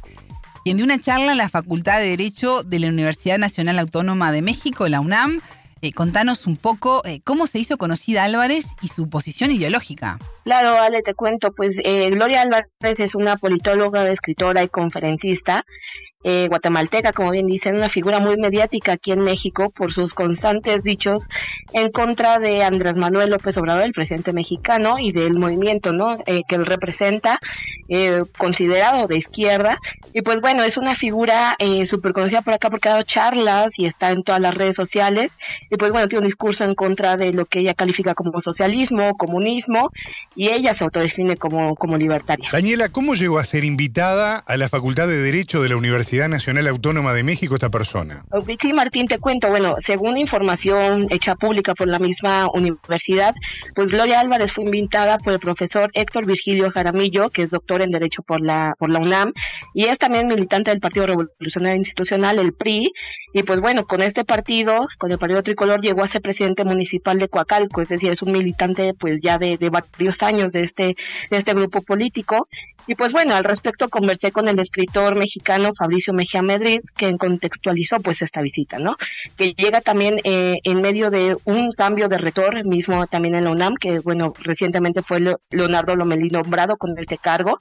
quien 0.64 0.78
dio 0.78 0.86
una 0.86 1.00
charla 1.00 1.34
en 1.34 1.38
la 1.38 1.50
Facultad 1.50 2.00
de 2.00 2.08
Derecho 2.08 2.64
de 2.64 2.80
la 2.80 2.88
Universidad 2.88 3.38
Nacional 3.40 3.78
Autónoma 3.78 4.32
de 4.32 4.42
México, 4.42 4.88
la 4.88 5.02
UNAM, 5.02 5.42
eh, 5.84 5.92
contanos 5.92 6.48
un 6.48 6.56
poco 6.56 7.02
eh, 7.06 7.20
cómo 7.26 7.46
se 7.46 7.60
hizo 7.60 7.78
conocida 7.78 8.24
Álvarez 8.24 8.64
y 8.82 8.88
su 8.88 9.10
posición 9.10 9.52
ideológica. 9.52 10.18
Claro, 10.46 10.80
Ale, 10.80 11.02
te 11.02 11.14
cuento, 11.14 11.52
pues 11.52 11.76
eh, 11.84 12.10
Gloria 12.10 12.42
Álvarez 12.42 12.70
es 12.82 13.16
una 13.16 13.36
politóloga, 13.36 14.10
escritora 14.10 14.64
y 14.64 14.70
conferencista 14.70 15.66
eh, 16.24 16.48
guatemalteca, 16.48 17.14
como 17.14 17.32
bien 17.32 17.48
dicen, 17.48 17.76
una 17.76 17.90
figura 17.90 18.20
muy 18.20 18.38
mediática 18.38 18.94
aquí 18.94 19.12
en 19.12 19.22
México 19.22 19.72
por 19.76 19.94
sus 19.94 20.14
constantes 20.14 20.84
dichos 20.84 21.20
en 21.74 21.92
contra 21.92 22.40
de 22.40 22.64
Andrés 22.64 22.96
Manuel 22.96 23.30
López 23.30 23.58
Obrador, 23.58 23.84
el 23.84 23.94
presidente 23.94 24.34
mexicano, 24.34 25.00
y 25.00 25.12
del 25.12 25.38
movimiento 25.38 25.92
¿no? 25.92 26.18
Eh, 26.26 26.42
que 26.48 26.56
él 26.56 26.66
representa, 26.66 27.40
eh, 27.90 28.20
considerado 28.38 29.08
de 29.08 29.18
izquierda. 29.18 29.78
Y 30.14 30.22
pues 30.22 30.40
bueno, 30.42 30.64
es 30.64 30.78
una 30.78 30.96
figura 30.96 31.56
eh, 31.60 31.86
súper 31.88 32.14
conocida 32.14 32.42
por 32.42 32.54
acá 32.54 32.70
porque 32.70 32.90
ha 32.90 32.94
dado 32.94 33.04
charlas 33.04 33.72
y 33.78 33.86
está 33.86 34.12
en 34.12 34.24
todas 34.24 34.42
las 34.42 34.54
redes 34.54 34.76
sociales. 34.76 35.32
Y 35.70 35.78
pues 35.78 35.92
bueno, 35.92 36.08
tiene 36.08 36.22
un 36.22 36.28
discurso 36.28 36.64
en 36.64 36.76
contra 36.76 37.18
de 37.18 37.34
lo 37.34 37.46
que 37.46 37.60
ella 37.60 37.74
califica 37.74 38.14
como 38.14 38.40
socialismo, 38.42 39.16
comunismo, 39.18 39.90
y 40.36 40.50
ella 40.50 40.76
se 40.76 40.84
autodefine 40.84 41.36
como, 41.38 41.76
como 41.76 41.98
libertaria. 41.98 42.50
Daniela, 42.52 42.90
¿cómo 42.90 43.16
llegó 43.16 43.40
a 43.40 43.44
ser 43.44 43.64
invitada 43.64 44.38
a 44.38 44.58
la 44.58 44.70
Facultad 44.70 45.08
de 45.08 45.18
Derecho 45.18 45.62
de 45.62 45.70
la 45.70 45.76
Universidad? 45.76 46.13
Nacional 46.14 46.68
Autónoma 46.68 47.14
de 47.14 47.24
México 47.24 47.56
esta 47.56 47.70
persona? 47.70 48.24
Sí, 48.62 48.72
Martín, 48.72 49.08
te 49.08 49.18
cuento. 49.18 49.50
Bueno, 49.50 49.76
según 49.86 50.18
información 50.18 51.08
hecha 51.10 51.36
pública 51.36 51.74
por 51.74 51.88
la 51.88 52.00
misma 52.00 52.48
universidad, 52.54 53.34
pues 53.76 53.92
Gloria 53.92 54.20
Álvarez 54.20 54.54
fue 54.54 54.64
invitada 54.64 55.18
por 55.18 55.34
el 55.34 55.40
profesor 55.40 55.90
Héctor 55.94 56.26
Virgilio 56.26 56.72
Jaramillo, 56.72 57.26
que 57.34 57.44
es 57.44 57.50
doctor 57.50 57.82
en 57.82 57.90
Derecho 57.90 58.22
por 58.22 58.42
la, 58.42 58.74
por 58.78 58.90
la 58.90 59.00
UNAM, 59.00 59.34
y 59.74 59.86
es 59.86 59.98
también 59.98 60.28
militante 60.28 60.72
del 60.72 60.80
Partido 60.80 61.08
Revolucionario 61.08 61.80
Institucional, 61.80 62.40
el 62.40 62.54
PRI, 62.54 62.92
y 63.34 63.44
pues 63.44 63.60
bueno, 63.60 63.84
con 63.84 64.02
este 64.02 64.24
partido, 64.24 64.82
con 65.00 65.12
el 65.12 65.18
Partido 65.18 65.42
Tricolor, 65.42 65.82
llegó 65.82 66.04
a 66.04 66.10
ser 66.10 66.22
presidente 66.22 66.64
municipal 66.64 67.18
de 67.18 67.28
Coacalco, 67.28 67.82
es 67.82 67.90
decir, 67.90 68.12
es 68.12 68.22
un 68.22 68.32
militante 68.32 68.92
pues 69.00 69.20
ya 69.22 69.38
de, 69.40 69.58
de 69.58 69.70
varios 69.70 70.16
años 70.22 70.52
de 70.52 70.66
este, 70.66 70.96
de 71.32 71.38
este 71.38 71.54
grupo 71.54 71.82
político, 71.82 72.48
y 72.88 72.96
pues 72.96 73.12
bueno, 73.14 73.36
al 73.36 73.44
respecto 73.44 73.88
conversé 73.90 74.32
con 74.32 74.48
el 74.48 74.60
escritor 74.60 75.18
mexicano 75.18 75.72
Fabricio 75.78 76.14
Mejía 76.14 76.42
Madrid, 76.42 76.82
que 76.98 77.16
contextualizó 77.18 77.98
pues 78.04 78.22
esta 78.22 78.42
visita, 78.42 78.80
¿no? 78.80 78.96
Que 79.38 79.54
llega 79.54 79.80
también 79.82 80.20
eh, 80.24 80.56
en 80.64 80.80
medio 80.80 81.10
de 81.10 81.34
un 81.46 81.72
cambio 81.72 82.10
de 82.10 82.18
rector, 82.18 82.68
mismo 82.68 83.06
también 83.08 83.36
en 83.36 83.46
la 83.46 83.52
UNAM, 83.52 83.76
que 83.80 84.00
bueno, 84.00 84.34
recientemente 84.40 85.02
fue 85.02 85.22
Leonardo 85.52 85.96
Lomelí 85.96 86.28
nombrado 86.28 86.76
con 86.78 86.98
este 86.98 87.18
cargo, 87.18 87.58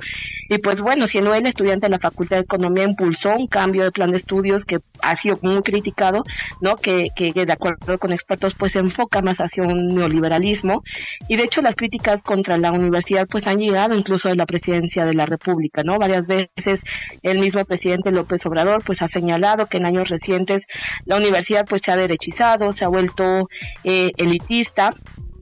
y 0.48 0.58
pues 0.58 0.80
bueno, 0.80 1.06
siendo 1.06 1.34
él 1.34 1.46
estudiante 1.46 1.86
de 1.86 1.90
la 1.90 1.98
Facultad 1.98 2.36
de 2.36 2.42
Economía, 2.42 2.84
impulsó 2.84 3.36
un 3.36 3.46
cambio 3.46 3.84
de 3.84 3.90
plan 3.90 4.10
de 4.10 4.18
estudios 4.18 4.64
que 4.64 4.78
ha 5.02 5.16
sido 5.16 5.38
muy 5.42 5.62
criticado, 5.62 6.22
¿no? 6.60 6.76
Que, 6.76 7.08
que, 7.14 7.32
de 7.32 7.52
acuerdo 7.52 7.98
con 7.98 8.12
expertos 8.12 8.54
pues 8.58 8.72
se 8.72 8.80
enfoca 8.80 9.22
más 9.22 9.36
hacia 9.38 9.62
un 9.62 9.88
neoliberalismo, 9.88 10.82
y 11.28 11.36
de 11.36 11.44
hecho 11.44 11.62
las 11.62 11.76
críticas 11.76 12.22
contra 12.22 12.56
la 12.56 12.72
universidad 12.72 13.26
pues 13.30 13.46
han 13.46 13.58
llegado 13.58 13.94
incluso 13.94 14.28
de 14.28 14.36
la 14.36 14.46
presidencia 14.46 15.04
de 15.04 15.11
la 15.14 15.26
República, 15.26 15.82
¿no? 15.82 15.98
Varias 15.98 16.26
veces 16.26 16.80
el 17.22 17.38
mismo 17.40 17.62
presidente 17.64 18.10
López 18.10 18.44
Obrador 18.46 18.82
pues 18.84 19.02
ha 19.02 19.08
señalado 19.08 19.66
que 19.66 19.78
en 19.78 19.86
años 19.86 20.08
recientes 20.08 20.62
la 21.06 21.16
universidad 21.16 21.64
pues 21.68 21.82
se 21.84 21.90
ha 21.90 21.96
derechizado, 21.96 22.72
se 22.72 22.84
ha 22.84 22.88
vuelto 22.88 23.48
eh, 23.84 24.10
elitista 24.16 24.90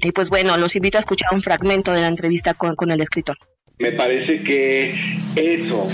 y 0.02 0.12
pues 0.12 0.28
bueno, 0.28 0.56
los 0.56 0.74
invito 0.74 0.98
a 0.98 1.02
escuchar 1.02 1.28
un 1.32 1.42
fragmento 1.42 1.92
de 1.92 2.00
la 2.00 2.08
entrevista 2.08 2.54
con, 2.54 2.74
con 2.74 2.90
el 2.90 3.00
escritor. 3.00 3.36
Me 3.78 3.92
parece 3.92 4.42
que 4.42 4.94
eso 5.36 5.88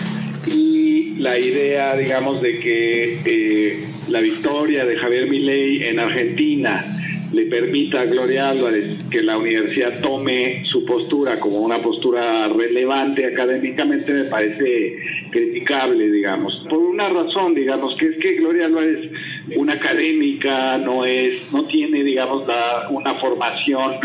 y 0.46 1.16
la 1.18 1.38
idea, 1.38 1.96
digamos, 1.96 2.40
de 2.40 2.60
que 2.60 3.20
eh, 3.24 3.86
la 4.08 4.20
victoria 4.20 4.84
de 4.84 4.96
Javier 4.96 5.28
Milei 5.28 5.84
en 5.84 5.98
Argentina 5.98 6.84
le 7.32 7.46
permita 7.46 8.00
a 8.00 8.04
Gloria 8.04 8.50
Álvarez 8.50 8.98
que 9.10 9.22
la 9.22 9.38
universidad 9.38 10.00
tome 10.00 10.64
su 10.66 10.84
postura 10.84 11.38
como 11.40 11.60
una 11.60 11.78
postura 11.82 12.48
relevante 12.48 13.26
académicamente 13.26 14.12
me 14.12 14.24
parece 14.24 14.96
criticable, 15.30 16.10
digamos. 16.10 16.54
Por 16.68 16.78
una 16.78 17.08
razón, 17.08 17.54
digamos, 17.54 17.96
que 17.96 18.06
es 18.06 18.16
que 18.18 18.34
Gloria 18.34 18.66
Álvarez, 18.66 19.10
una 19.56 19.74
académica, 19.74 20.78
no 20.78 21.04
es, 21.04 21.52
no 21.52 21.66
tiene, 21.66 22.02
digamos, 22.04 22.44
una 22.90 23.14
formación. 23.16 23.96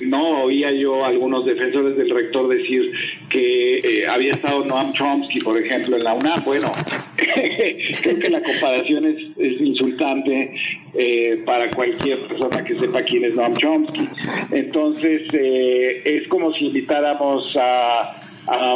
No 0.00 0.44
oía 0.44 0.72
yo 0.72 1.04
a 1.04 1.08
algunos 1.08 1.44
defensores 1.44 1.96
del 1.96 2.10
rector 2.10 2.48
decir 2.48 2.90
que 3.30 3.78
eh, 3.78 4.06
había 4.06 4.34
estado 4.34 4.64
Noam 4.64 4.92
Chomsky, 4.94 5.40
por 5.40 5.58
ejemplo, 5.58 5.96
en 5.96 6.04
la 6.04 6.14
UNAM. 6.14 6.44
Bueno, 6.44 6.72
creo 7.16 8.18
que 8.18 8.28
la 8.30 8.42
comparación 8.42 9.06
es, 9.06 9.16
es 9.36 9.60
insultante 9.60 10.54
eh, 10.94 11.42
para 11.46 11.70
cualquier 11.70 12.26
persona 12.26 12.61
que 12.64 12.78
sepa 12.78 13.02
quién 13.02 13.24
es 13.24 13.34
Noam 13.34 13.56
Chomsky. 13.56 14.08
Entonces, 14.50 15.22
eh, 15.32 16.02
es 16.04 16.28
como 16.28 16.52
si 16.54 16.66
invitáramos 16.66 17.56
a, 17.60 18.18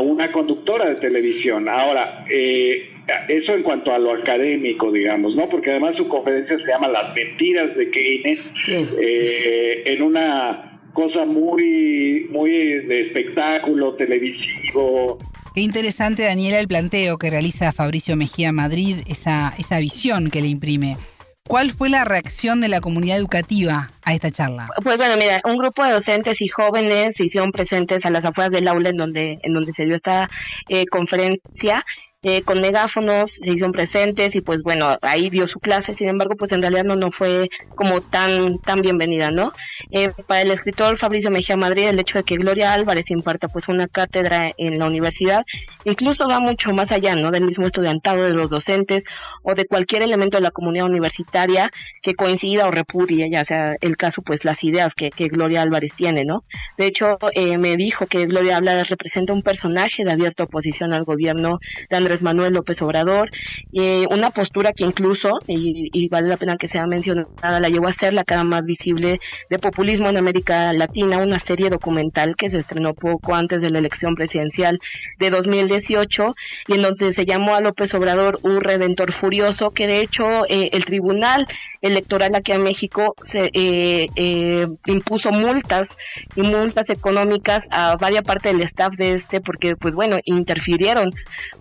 una 0.03 0.31
conductora 0.31 0.89
de 0.91 0.95
televisión. 0.97 1.69
Ahora, 1.69 2.25
eh, 2.31 2.89
eso 3.29 3.53
en 3.53 3.65
cuanto 3.65 3.93
a 3.93 3.99
lo 3.99 4.13
académico, 4.13 4.93
digamos, 4.93 5.35
¿no? 5.35 5.49
Porque 5.49 5.71
además 5.71 5.97
su 5.97 6.07
conferencia 6.07 6.57
se 6.57 6.67
llama 6.67 6.87
Las 6.87 7.13
mentiras 7.17 7.77
de 7.77 7.91
Keynes, 7.91 8.39
en 8.69 10.03
una 10.03 10.81
cosa 10.93 11.25
muy, 11.25 12.29
muy 12.31 12.51
de 12.51 13.01
espectáculo 13.09 13.95
televisivo, 13.95 15.19
Qué 15.57 15.63
interesante, 15.63 16.23
Daniela, 16.23 16.61
el 16.61 16.69
planteo 16.69 17.17
que 17.17 17.31
realiza 17.31 17.73
Fabricio 17.73 18.15
Mejía 18.15 18.53
Madrid, 18.53 18.97
esa, 19.07 19.55
esa 19.57 19.81
visión 19.81 20.29
que 20.29 20.43
le 20.43 20.49
imprime. 20.49 20.99
¿Cuál 21.49 21.71
fue 21.71 21.89
la 21.89 22.05
reacción 22.05 22.61
de 22.61 22.69
la 22.69 22.81
comunidad 22.81 23.19
educativa 23.19 23.89
a 24.05 24.15
esta 24.15 24.31
charla? 24.31 24.67
Pues 24.83 24.97
bueno, 24.97 25.17
mira, 25.17 25.41
un 25.45 25.57
grupo 25.57 25.85
de 25.85 25.93
docentes 25.93 26.41
y 26.41 26.49
jóvenes 26.49 27.15
se 27.17 27.25
hicieron 27.25 27.53
presentes 27.53 28.05
a 28.05 28.11
las 28.11 28.25
afueras 28.25 28.53
del 28.53 28.67
aula 28.67 28.91
en 28.91 28.97
donde, 28.97 29.37
en 29.43 29.53
donde 29.53 29.73
se 29.73 29.85
dio 29.85 29.97
esta 29.97 30.29
eh, 30.69 30.87
conferencia 30.87 31.85
eh, 32.29 32.43
con 32.43 32.61
megáfonos, 32.61 33.31
se 33.31 33.51
hicieron 33.51 33.71
presentes 33.71 34.35
y 34.35 34.41
pues 34.41 34.65
bueno, 34.65 34.99
ahí 35.01 35.31
dio 35.31 35.47
su 35.47 35.61
clase, 35.61 35.95
sin 35.95 36.09
embargo 36.09 36.35
pues 36.37 36.51
en 36.51 36.61
realidad 36.61 36.83
no, 36.83 36.97
no 36.97 37.13
fue 37.13 37.49
como 37.77 38.01
tan, 38.01 38.59
tan 38.59 38.81
bienvenida, 38.81 39.31
¿no? 39.31 39.53
Eh, 39.93 40.11
para 40.27 40.43
el 40.43 40.51
escritor 40.51 40.99
Fabricio 40.99 41.31
Mejía 41.31 41.57
Madrid, 41.57 41.87
el 41.87 42.01
hecho 42.01 42.19
de 42.19 42.25
que 42.25 42.35
Gloria 42.35 42.73
Álvarez 42.73 43.05
imparta 43.11 43.47
pues 43.47 43.69
una 43.69 43.87
cátedra 43.87 44.51
en 44.59 44.77
la 44.77 44.87
universidad, 44.87 45.45
incluso 45.85 46.27
va 46.29 46.41
mucho 46.41 46.73
más 46.73 46.91
allá, 46.91 47.15
¿no? 47.15 47.31
Del 47.31 47.45
mismo 47.45 47.65
estudiantado, 47.65 48.25
de 48.25 48.35
los 48.35 48.51
docentes 48.51 49.05
o 49.45 49.55
de 49.55 49.67
cualquier 49.67 50.03
elemento 50.03 50.37
de 50.37 50.43
la 50.43 50.51
comunidad 50.51 50.87
universitaria 50.87 51.71
que 52.03 52.15
coincida 52.15 52.67
o 52.67 52.73
repudie, 52.73 53.31
ya 53.31 53.45
sea 53.45 53.77
el 53.81 53.97
caso 53.97 54.21
pues 54.27 54.45
las 54.45 54.65
ideas 54.65 54.93
que, 54.97 55.11
que 55.11 55.29
Gloria 55.29 55.63
Álvarez 55.63 55.93
tiene, 55.97 56.25
¿no? 56.25 56.43
De 56.77 56.87
hecho, 56.87 57.19
eh, 57.35 57.57
me 57.57 57.77
dijo 57.77 58.07
que 58.07 58.25
Gloria 58.25 58.57
Álvarez 58.57 58.89
representa 58.89 59.33
un 59.33 59.43
personaje 59.43 60.05
de 60.05 60.11
abierta 60.11 60.43
oposición 60.43 60.93
al 60.93 61.05
gobierno 61.05 61.61
de 61.89 61.97
Andrés 61.97 62.16
Manuel 62.23 62.55
López 62.55 62.81
Obrador, 62.83 63.29
eh, 63.73 64.05
una 64.13 64.31
postura 64.31 64.73
que 64.73 64.85
incluso, 64.85 65.31
y, 65.47 66.09
vale 66.09 66.29
la 66.29 66.37
pena 66.37 66.57
que 66.57 66.69
sea 66.69 66.87
mencionada, 66.87 67.61
la 67.61 67.69
llevó 67.69 67.89
a 67.89 67.95
ser 67.95 68.13
la 68.13 68.25
cara 68.25 68.45
más 68.45 68.65
visible 68.65 69.19
de 69.51 69.59
populismo 69.59 70.09
en 70.09 70.17
América 70.17 70.73
Latina, 70.73 71.19
una 71.19 71.41
serie 71.41 71.69
documental 71.69 72.37
que 72.37 72.51
se 72.51 72.59
estrenó 72.59 72.95
poco 72.95 73.35
antes 73.35 73.61
de 73.61 73.71
la 73.71 73.79
elección 73.79 74.15
presidencial 74.15 74.79
de 75.19 75.31
2018 75.31 76.35
y 76.69 76.75
en 76.75 76.83
donde 76.83 77.15
se 77.15 77.25
llamó 77.25 77.55
a 77.55 77.61
López 77.61 77.93
Obrador 77.95 78.39
un 78.43 78.61
redentor 78.61 79.13
furioso, 79.13 79.71
que 79.71 79.87
de 79.87 80.03
hecho 80.03 80.25
eh, 80.49 80.69
el 80.73 80.85
Tribunal 80.85 81.47
Electoral 81.83 82.35
aquí 82.35 82.53
en 82.53 82.63
México 82.63 83.15
se, 83.31 83.51
eh, 83.53 84.67
impuso 84.87 85.31
multas 85.31 85.89
y 86.35 86.43
multas 86.43 86.89
económicas 86.89 87.65
a 87.71 87.97
varias 87.97 88.25
partes 88.25 88.53
del 88.53 88.67
staff 88.67 88.93
de 88.97 89.15
este 89.15 89.41
porque 89.41 89.75
pues 89.77 89.95
bueno, 89.95 90.17
interfirieron 90.25 91.11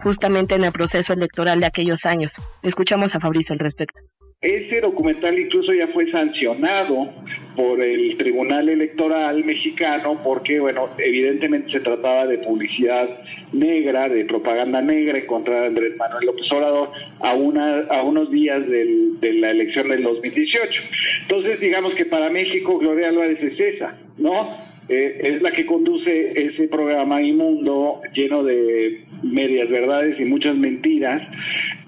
justamente 0.03 0.44
en 0.53 0.65
el 0.65 0.71
proceso 0.71 1.13
electoral 1.13 1.59
de 1.59 1.65
aquellos 1.65 2.05
años. 2.05 2.31
Escuchamos 2.61 3.15
a 3.15 3.19
Fabricio 3.19 3.53
al 3.53 3.59
respecto. 3.59 3.99
Ese 4.41 4.79
documental 4.79 5.39
incluso 5.39 5.73
ya 5.73 5.87
fue 5.87 6.11
sancionado 6.11 7.09
por 7.55 7.81
el 7.81 8.15
Tribunal 8.17 8.69
Electoral 8.69 9.43
mexicano 9.43 10.21
porque, 10.23 10.59
bueno, 10.59 10.89
evidentemente 10.99 11.71
se 11.71 11.79
trataba 11.79 12.27
de 12.27 12.37
publicidad 12.39 13.09
negra, 13.53 14.07
de 14.07 14.23
propaganda 14.25 14.81
negra 14.81 15.17
en 15.17 15.25
contra 15.25 15.61
de 15.61 15.67
Andrés 15.67 15.97
Manuel 15.97 16.27
López 16.27 16.51
Obrador 16.51 16.91
a, 17.21 17.33
una, 17.33 17.79
a 17.89 18.03
unos 18.03 18.29
días 18.29 18.67
de 18.67 19.33
la 19.33 19.49
elección 19.49 19.87
del 19.87 20.03
2018. 20.03 20.81
Entonces, 21.23 21.59
digamos 21.59 21.95
que 21.95 22.05
para 22.05 22.29
México 22.29 22.77
Gloria 22.77 23.09
Álvarez 23.09 23.41
es 23.41 23.59
esa, 23.59 23.97
¿no? 24.19 24.75
Eh, 24.87 25.19
es 25.23 25.41
la 25.41 25.51
que 25.51 25.65
conduce 25.65 26.33
ese 26.35 26.67
programa 26.67 27.19
inmundo 27.19 28.01
lleno 28.13 28.43
de 28.43 29.04
medias 29.23 29.69
verdades 29.69 30.19
y 30.19 30.25
muchas 30.25 30.55
mentiras 30.55 31.21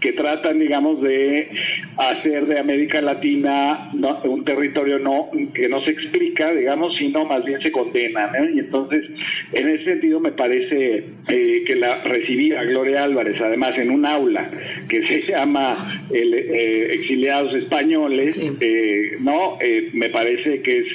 que 0.01 0.13
tratan, 0.13 0.59
digamos, 0.59 1.01
de 1.01 1.49
hacer 1.97 2.45
de 2.45 2.59
América 2.59 3.01
Latina 3.01 3.91
un 4.23 4.45
territorio 4.45 4.99
no 4.99 5.29
que 5.53 5.67
no 5.67 5.81
se 5.81 5.91
explica, 5.91 6.53
digamos, 6.53 6.95
sino 6.97 7.25
más 7.25 7.43
bien 7.43 7.59
se 7.61 7.71
condena. 7.71 8.31
Y 8.53 8.59
entonces, 8.59 9.03
en 9.53 9.67
ese 9.69 9.85
sentido, 9.85 10.19
me 10.19 10.31
parece 10.31 11.03
eh, 11.27 11.63
que 11.65 11.75
la 11.75 12.03
recibir 12.03 12.55
a 12.55 12.63
Gloria 12.63 13.03
Álvarez, 13.03 13.41
además 13.41 13.77
en 13.77 13.89
un 13.89 14.05
aula 14.05 14.49
que 14.87 15.05
se 15.07 15.21
llama 15.31 16.03
el, 16.11 16.33
eh, 16.33 16.93
Exiliados 16.93 17.53
Españoles, 17.55 18.35
no, 19.19 19.57
me 19.93 20.09
parece 20.09 20.61
que 20.61 20.79
es 20.79 20.87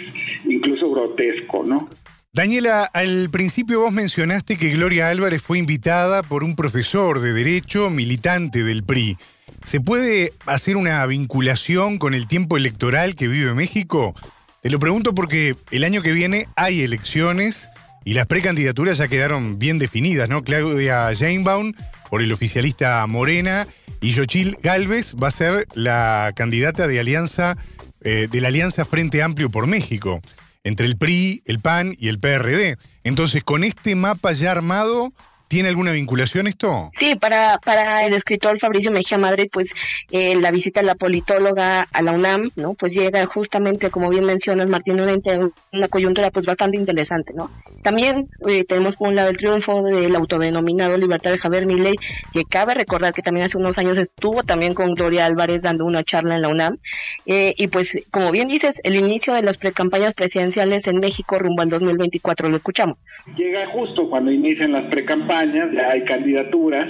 incluso 0.45 0.90
grotesco, 0.90 1.64
¿no? 1.64 1.88
Daniela, 2.35 2.85
al 2.85 3.29
principio 3.29 3.81
vos 3.81 3.92
mencionaste 3.92 4.57
que 4.57 4.71
Gloria 4.71 5.11
Álvarez 5.11 5.42
fue 5.42 5.59
invitada 5.59 6.23
por 6.23 6.45
un 6.45 6.57
profesor 6.57 7.21
de 7.21 7.35
Derecho 7.35 7.90
militante 7.90 8.64
del 8.64 8.85
PRI. 8.85 9.18
¿Se 9.64 9.83
puede 9.83 10.33
hacer 10.47 10.79
una 10.79 11.05
vinculación 11.05 11.99
con 11.99 12.14
el 12.14 12.27
tiempo 12.27 12.57
electoral 12.57 13.16
que 13.16 13.29
vive 13.29 13.53
México? 13.53 14.14
Te 14.62 14.71
lo 14.71 14.79
pregunto 14.79 15.14
porque 15.14 15.57
el 15.73 15.85
año 15.85 16.01
que 16.01 16.12
viene 16.12 16.47
hay 16.57 16.81
elecciones 16.81 17.68
y 18.03 18.14
las 18.14 18.25
precandidaturas 18.25 18.97
ya 18.97 19.09
quedaron 19.09 19.59
bien 19.59 19.79
definidas, 19.79 20.31
¿no? 20.31 20.42
Claudia 20.42 21.12
Sheinbaum 21.12 21.75
por 22.09 22.23
el 22.23 22.33
oficialista 22.33 23.07
Morena 23.07 23.66
y 24.01 24.12
Yochil 24.12 24.57
Galvez 24.62 25.16
va 25.23 25.29
a 25.29 25.33
ser 25.33 25.66
la 25.75 26.33
candidata 26.35 26.88
de 26.88 26.99
alianza 26.99 27.59
eh, 28.01 28.27
de 28.31 28.40
la 28.40 28.49
Alianza 28.49 28.87
Frente 28.87 29.23
Amplio 29.23 29.51
por 29.51 29.66
México 29.66 30.23
entre 30.64 30.87
el 30.87 30.96
PRI, 30.96 31.42
el 31.46 31.61
PAN 31.61 31.94
y 31.98 32.09
el 32.09 32.18
PRD. 32.18 32.77
Entonces, 33.05 33.42
con 33.44 33.64
este 33.64 33.94
mapa 33.94 34.33
ya 34.33 34.53
armado, 34.53 35.12
¿Tiene 35.53 35.69
alguna 35.69 35.93
vinculación 35.93 36.47
esto? 36.47 36.88
Sí, 36.99 37.15
para, 37.15 37.59
para 37.59 38.07
el 38.07 38.15
escritor 38.15 38.59
Fabricio 38.59 38.91
Mejía 38.91 39.19
Madrid, 39.19 39.51
pues 39.53 39.67
eh, 40.11 40.35
la 40.37 40.51
visita 40.51 40.81
de 40.81 40.87
la 40.87 40.95
politóloga 40.95 41.87
a 41.93 42.01
la 42.01 42.12
UNAM, 42.12 42.41
¿no? 42.57 42.73
Pues 42.73 42.95
llega 42.95 43.27
justamente, 43.27 43.91
como 43.91 44.09
bien 44.09 44.25
mencionas, 44.25 44.67
Martín 44.71 44.99
en 44.99 45.51
una 45.75 45.88
coyuntura 45.88 46.31
pues 46.31 46.47
bastante 46.47 46.79
interesante, 46.79 47.35
¿no? 47.37 47.51
También 47.83 48.29
eh, 48.49 48.65
tenemos 48.65 48.97
por 48.97 49.09
un 49.09 49.17
lado 49.17 49.29
el 49.29 49.37
triunfo 49.37 49.83
del 49.83 50.17
autodenominado 50.17 50.97
Libertad 50.97 51.33
de 51.33 51.38
Javier 51.38 51.67
Milei, 51.67 51.97
que 52.33 52.45
cabe 52.49 52.73
recordar 52.73 53.12
que 53.12 53.21
también 53.21 53.45
hace 53.45 53.59
unos 53.59 53.77
años 53.77 53.99
estuvo 53.99 54.43
también 54.45 54.73
con 54.73 54.95
Gloria 54.95 55.27
Álvarez 55.27 55.61
dando 55.61 55.85
una 55.85 56.03
charla 56.03 56.37
en 56.37 56.41
la 56.41 56.49
UNAM. 56.49 56.79
Eh, 57.27 57.53
y 57.59 57.67
pues, 57.67 57.88
como 58.11 58.31
bien 58.31 58.49
dices, 58.49 58.73
el 58.85 58.95
inicio 58.95 59.35
de 59.35 59.43
las 59.43 59.59
precampañas 59.59 60.15
presidenciales 60.15 60.87
en 60.87 60.97
México 60.97 61.38
rumbo 61.38 61.61
al 61.61 61.69
2024, 61.69 62.49
lo 62.49 62.57
escuchamos. 62.57 62.97
Llega 63.37 63.67
justo 63.67 64.09
cuando 64.09 64.33
inician 64.33 64.73
las 64.73 64.87
precampañas 64.87 65.42
campañas, 65.43 65.73
ya 65.73 65.91
hay 65.91 66.03
candidaturas 66.03 66.89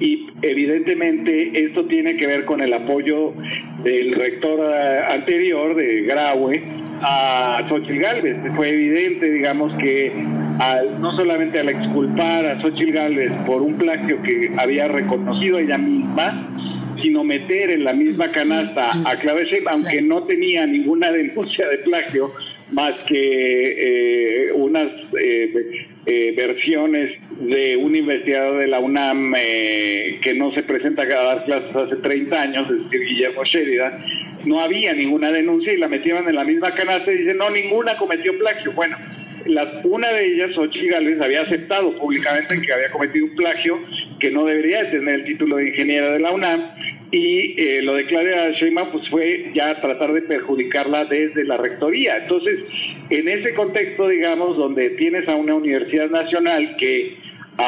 y 0.00 0.26
evidentemente 0.42 1.64
esto 1.64 1.84
tiene 1.86 2.16
que 2.16 2.26
ver 2.26 2.44
con 2.44 2.60
el 2.60 2.72
apoyo 2.72 3.34
del 3.84 4.14
rector 4.14 4.60
eh, 4.60 5.00
anterior 5.10 5.74
de 5.74 6.02
Graue 6.02 6.62
a 7.02 7.66
Xochitl 7.68 7.98
Galvez. 7.98 8.36
Fue 8.56 8.70
evidente, 8.70 9.30
digamos, 9.30 9.72
que 9.78 10.12
no 10.98 11.16
solamente 11.16 11.58
al 11.58 11.70
exculpar 11.70 12.44
a 12.44 12.60
Xochitl 12.60 12.92
Galvez 12.92 13.32
por 13.46 13.62
un 13.62 13.74
plagio 13.76 14.22
que 14.22 14.50
había 14.58 14.88
reconocido 14.88 15.58
ella 15.58 15.78
misma, 15.78 16.48
sino 17.02 17.24
meter 17.24 17.70
en 17.70 17.84
la 17.84 17.92
misma 17.92 18.30
canasta 18.32 18.90
a 19.04 19.18
Clave 19.18 19.44
aunque 19.70 20.02
no 20.02 20.24
tenía 20.24 20.66
ninguna 20.66 21.10
denuncia 21.10 21.68
de 21.68 21.78
plagio, 21.78 22.32
más 22.72 22.92
que 23.06 24.48
eh, 24.48 24.52
unas 24.52 24.88
eh, 25.20 25.86
eh, 26.06 26.34
versiones 26.36 27.12
de 27.40 27.76
un 27.76 27.96
investigador 27.96 28.60
de 28.60 28.68
la 28.68 28.78
UNAM 28.78 29.32
que 30.22 30.34
no 30.36 30.52
se 30.52 30.62
presenta 30.62 31.02
a 31.02 31.06
dar 31.06 31.44
clases 31.46 31.74
hace 31.74 31.96
30 31.96 32.40
años, 32.40 32.70
es 32.70 32.84
decir, 32.84 33.08
Guillermo 33.08 33.44
Sheridan, 33.44 34.04
no 34.44 34.60
había 34.60 34.92
ninguna 34.92 35.32
denuncia 35.32 35.72
y 35.72 35.78
la 35.78 35.88
metieron 35.88 36.28
en 36.28 36.36
la 36.36 36.44
misma 36.44 36.74
canasta 36.74 37.10
y 37.10 37.18
dicen, 37.18 37.38
no, 37.38 37.50
ninguna 37.50 37.96
cometió 37.96 38.36
plagio. 38.38 38.72
Bueno, 38.72 38.96
una 39.84 40.12
de 40.12 40.26
ellas, 40.26 40.56
Ochi 40.56 40.86
Gales, 40.88 41.20
había 41.20 41.42
aceptado 41.42 41.96
públicamente 41.98 42.60
que 42.60 42.72
había 42.72 42.90
cometido 42.90 43.24
un 43.26 43.34
plagio, 43.34 43.78
que 44.18 44.30
no 44.30 44.44
debería 44.44 44.90
tener 44.90 45.14
el 45.16 45.24
título 45.24 45.56
de 45.56 45.68
ingeniera 45.68 46.12
de 46.12 46.20
la 46.20 46.32
UNAM, 46.32 46.62
y 47.10 47.60
eh, 47.60 47.82
lo 47.82 47.94
de 47.94 48.06
Claudia 48.06 48.50
Sheinbaum 48.52 48.92
pues 48.92 49.08
fue 49.08 49.50
ya 49.52 49.80
tratar 49.80 50.12
de 50.12 50.22
perjudicarla 50.22 51.06
desde 51.06 51.44
la 51.44 51.56
rectoría. 51.56 52.18
Entonces, 52.18 52.60
en 53.08 53.28
ese 53.28 53.52
contexto, 53.54 54.08
digamos, 54.08 54.56
donde 54.56 54.90
tienes 54.90 55.26
a 55.26 55.34
una 55.34 55.54
universidad 55.54 56.08
nacional 56.10 56.76
que 56.78 57.16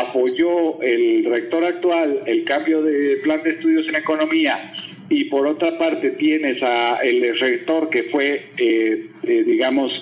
apoyó 0.01 0.81
el 0.81 1.25
rector 1.25 1.65
actual 1.65 2.21
el 2.27 2.45
cambio 2.45 2.83
de 2.83 3.19
plan 3.23 3.43
de 3.43 3.51
estudios 3.51 3.87
en 3.89 3.97
economía 3.97 4.73
y 5.09 5.25
por 5.25 5.47
otra 5.47 5.77
parte 5.79 6.11
tienes 6.13 6.63
a 6.63 6.97
el 7.03 7.39
rector 7.39 7.91
que 7.91 8.05
fue 8.05 8.51
eh, 8.57 9.07
eh, 9.23 9.45
digamos 9.45 9.93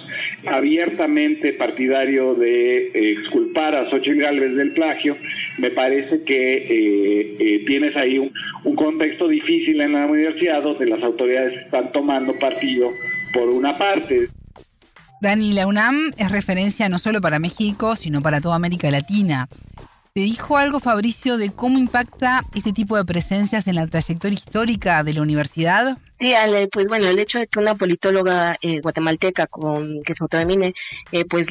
abiertamente 0.46 1.52
partidario 1.54 2.34
de 2.34 2.88
eh, 2.88 3.12
exculpar 3.12 3.74
a 3.74 3.90
Xochitl 3.90 4.20
Gálvez 4.20 4.54
del 4.54 4.72
plagio 4.72 5.16
me 5.58 5.70
parece 5.70 6.22
que 6.24 7.62
tienes 7.66 7.96
ahí 7.96 8.18
un, 8.18 8.32
un 8.64 8.76
contexto 8.76 9.28
difícil 9.28 9.80
en 9.80 9.92
la 9.92 10.06
universidad 10.06 10.62
donde 10.62 10.86
las 10.86 11.02
autoridades 11.02 11.52
están 11.64 11.90
tomando 11.92 12.38
partido 12.38 12.90
por 13.32 13.48
una 13.48 13.76
parte 13.76 14.28
Dani, 15.20 15.52
la 15.52 15.66
UNAM 15.66 16.12
es 16.16 16.30
referencia 16.30 16.88
no 16.88 16.98
solo 16.98 17.20
para 17.20 17.38
México, 17.38 17.94
sino 17.94 18.22
para 18.22 18.40
toda 18.40 18.56
América 18.56 18.90
Latina. 18.90 19.48
¿Te 20.12 20.22
dijo 20.22 20.56
algo 20.56 20.80
Fabricio 20.80 21.36
de 21.36 21.52
cómo 21.52 21.78
impacta 21.78 22.40
este 22.52 22.72
tipo 22.72 22.96
de 22.96 23.04
presencias 23.04 23.68
en 23.68 23.76
la 23.76 23.86
trayectoria 23.86 24.34
histórica 24.34 25.04
de 25.04 25.14
la 25.14 25.22
universidad? 25.22 25.98
Sí, 26.18 26.34
Ale, 26.34 26.66
pues 26.66 26.88
bueno, 26.88 27.08
el 27.08 27.20
hecho 27.20 27.38
de 27.38 27.46
que 27.46 27.60
una 27.60 27.76
politóloga 27.76 28.56
eh, 28.60 28.80
guatemalteca 28.80 29.46
con 29.46 30.02
que 30.02 30.14
se 30.16 30.24
autodomine, 30.24 30.74
eh, 31.12 31.24
pues 31.26 31.46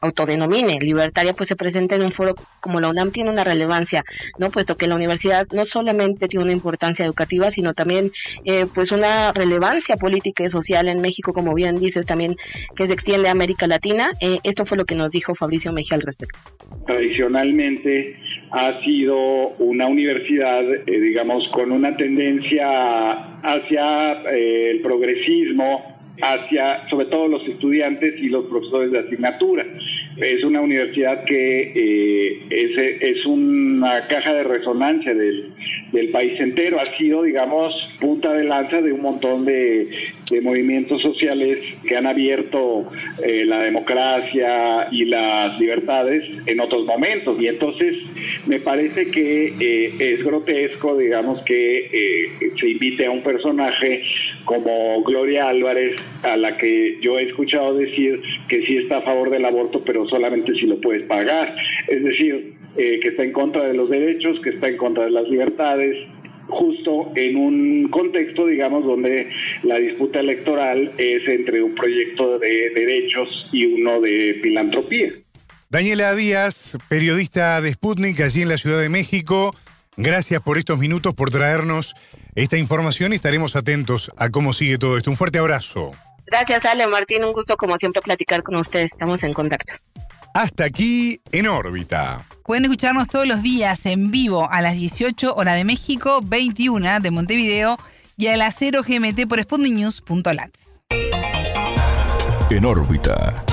autodenomine 0.00 0.78
libertaria, 0.80 1.32
pues 1.32 1.48
se 1.48 1.56
presenta 1.56 1.94
en 1.94 2.02
un 2.02 2.12
foro 2.12 2.34
como 2.60 2.80
la 2.80 2.88
UNAM 2.88 3.10
tiene 3.10 3.30
una 3.30 3.44
relevancia, 3.44 4.02
¿no? 4.38 4.48
Puesto 4.50 4.74
que 4.74 4.86
la 4.86 4.94
universidad 4.94 5.46
no 5.52 5.64
solamente 5.66 6.26
tiene 6.26 6.44
una 6.44 6.54
importancia 6.54 7.04
educativa, 7.04 7.50
sino 7.50 7.74
también 7.74 8.10
eh, 8.44 8.62
pues 8.74 8.92
una 8.92 9.32
relevancia 9.32 9.96
política 9.96 10.44
y 10.44 10.50
social 10.50 10.88
en 10.88 11.02
México, 11.02 11.32
como 11.32 11.54
bien 11.54 11.76
dices 11.76 12.06
también, 12.06 12.34
que 12.76 12.86
se 12.86 12.92
extiende 12.92 13.28
a 13.28 13.32
América 13.32 13.66
Latina. 13.66 14.10
Eh, 14.20 14.38
esto 14.42 14.64
fue 14.64 14.78
lo 14.78 14.84
que 14.84 14.94
nos 14.94 15.10
dijo 15.10 15.34
Fabricio 15.34 15.72
Mejía 15.72 15.96
al 15.96 16.02
respecto. 16.02 16.38
Tradicionalmente 16.86 18.16
ha 18.52 18.82
sido 18.84 19.16
una 19.58 19.86
universidad, 19.86 20.62
eh, 20.86 21.00
digamos, 21.00 21.46
con 21.52 21.72
una 21.72 21.96
tendencia 21.96 23.40
hacia 23.42 24.22
el 24.30 24.80
progresismo, 24.80 25.99
hacia 26.22 26.88
sobre 26.88 27.06
todo 27.06 27.28
los 27.28 27.46
estudiantes 27.46 28.14
y 28.18 28.28
los 28.28 28.46
profesores 28.46 28.92
de 28.92 29.00
asignatura. 29.00 29.66
Es 30.16 30.44
una 30.44 30.60
universidad 30.60 31.24
que 31.24 31.72
eh, 31.74 32.40
es, 32.50 32.78
es, 33.00 33.26
una 33.26 34.06
caja 34.08 34.34
de 34.34 34.44
resonancia 34.44 35.14
del, 35.14 35.52
país 36.12 36.38
entero. 36.40 36.78
Ha 36.80 36.96
sido, 36.96 37.22
digamos, 37.22 37.72
punta 38.00 38.32
de 38.32 38.44
lanza 38.44 38.80
de 38.80 38.92
un 38.92 39.02
montón 39.02 39.44
de, 39.44 39.88
de 40.30 40.40
movimientos 40.40 41.00
sociales 41.02 41.58
que 41.86 41.96
han 41.96 42.06
abierto 42.06 42.90
eh, 43.24 43.44
la 43.44 43.60
democracia 43.60 44.88
y 44.90 45.04
las 45.04 45.58
libertades 45.60 46.24
en 46.46 46.60
otros 46.60 46.84
momentos. 46.86 47.40
Y 47.40 47.46
entonces 47.46 47.96
me 48.46 48.60
parece 48.60 49.10
que 49.10 49.54
eh, 49.60 49.94
es 49.98 50.24
grotesco, 50.24 50.96
digamos, 50.96 51.42
que 51.44 52.30
se 52.58 52.68
invite 52.68 53.06
a 53.06 53.10
un 53.10 53.22
personaje 53.22 54.02
como 54.44 55.02
Gloria 55.02 55.48
Álvarez 55.48 55.96
a 56.22 56.36
la 56.36 56.56
que 56.56 56.98
yo 57.00 57.18
he 57.18 57.24
escuchado 57.24 57.74
decir 57.74 58.20
que 58.48 58.62
sí 58.66 58.78
está 58.78 58.98
a 58.98 59.02
favor 59.02 59.30
del 59.30 59.44
aborto, 59.44 59.82
pero 59.84 60.06
solamente 60.08 60.54
si 60.54 60.66
lo 60.66 60.80
puedes 60.80 61.02
pagar. 61.04 61.54
Es 61.88 62.02
decir, 62.02 62.54
eh, 62.76 63.00
que 63.00 63.08
está 63.08 63.24
en 63.24 63.32
contra 63.32 63.66
de 63.66 63.74
los 63.74 63.90
derechos, 63.90 64.38
que 64.40 64.50
está 64.50 64.68
en 64.68 64.76
contra 64.76 65.04
de 65.04 65.10
las 65.10 65.28
libertades, 65.28 65.96
justo 66.48 67.12
en 67.16 67.36
un 67.36 67.88
contexto, 67.88 68.46
digamos, 68.46 68.84
donde 68.84 69.28
la 69.64 69.78
disputa 69.78 70.20
electoral 70.20 70.92
es 70.98 71.26
entre 71.28 71.62
un 71.62 71.74
proyecto 71.74 72.38
de 72.38 72.70
derechos 72.70 73.48
y 73.52 73.66
uno 73.66 74.00
de 74.00 74.38
filantropía. 74.42 75.08
Daniela 75.72 76.16
Díaz, 76.16 76.76
periodista 76.88 77.60
de 77.60 77.72
Sputnik 77.72 78.20
allí 78.22 78.42
en 78.42 78.48
la 78.48 78.58
Ciudad 78.58 78.80
de 78.80 78.88
México, 78.88 79.54
gracias 79.96 80.42
por 80.42 80.58
estos 80.58 80.80
minutos, 80.80 81.14
por 81.14 81.30
traernos 81.30 81.94
esta 82.34 82.56
información 82.56 83.12
y 83.12 83.14
estaremos 83.14 83.54
atentos 83.54 84.10
a 84.16 84.30
cómo 84.30 84.52
sigue 84.52 84.78
todo 84.78 84.96
esto. 84.96 85.12
Un 85.12 85.16
fuerte 85.16 85.38
abrazo. 85.38 85.92
Gracias, 86.26 86.64
Ale 86.64 86.88
Martín. 86.88 87.22
Un 87.22 87.32
gusto, 87.32 87.56
como 87.56 87.76
siempre, 87.76 88.02
platicar 88.02 88.42
con 88.42 88.56
ustedes. 88.56 88.90
Estamos 88.90 89.22
en 89.22 89.32
contacto. 89.32 89.74
Hasta 90.34 90.64
aquí 90.64 91.20
en 91.30 91.46
órbita. 91.46 92.26
Pueden 92.44 92.64
escucharnos 92.64 93.06
todos 93.06 93.28
los 93.28 93.40
días 93.40 93.86
en 93.86 94.10
vivo 94.10 94.50
a 94.50 94.62
las 94.62 94.74
18 94.74 95.34
horas 95.34 95.54
de 95.54 95.64
México, 95.64 96.20
21 96.24 96.98
de 96.98 97.10
Montevideo 97.12 97.78
y 98.16 98.26
a 98.26 98.36
las 98.36 98.56
0 98.58 98.82
GMT 98.84 99.28
por 99.28 99.40
sputniknews.lat. 99.40 100.50
En 102.50 102.64
órbita. 102.64 103.44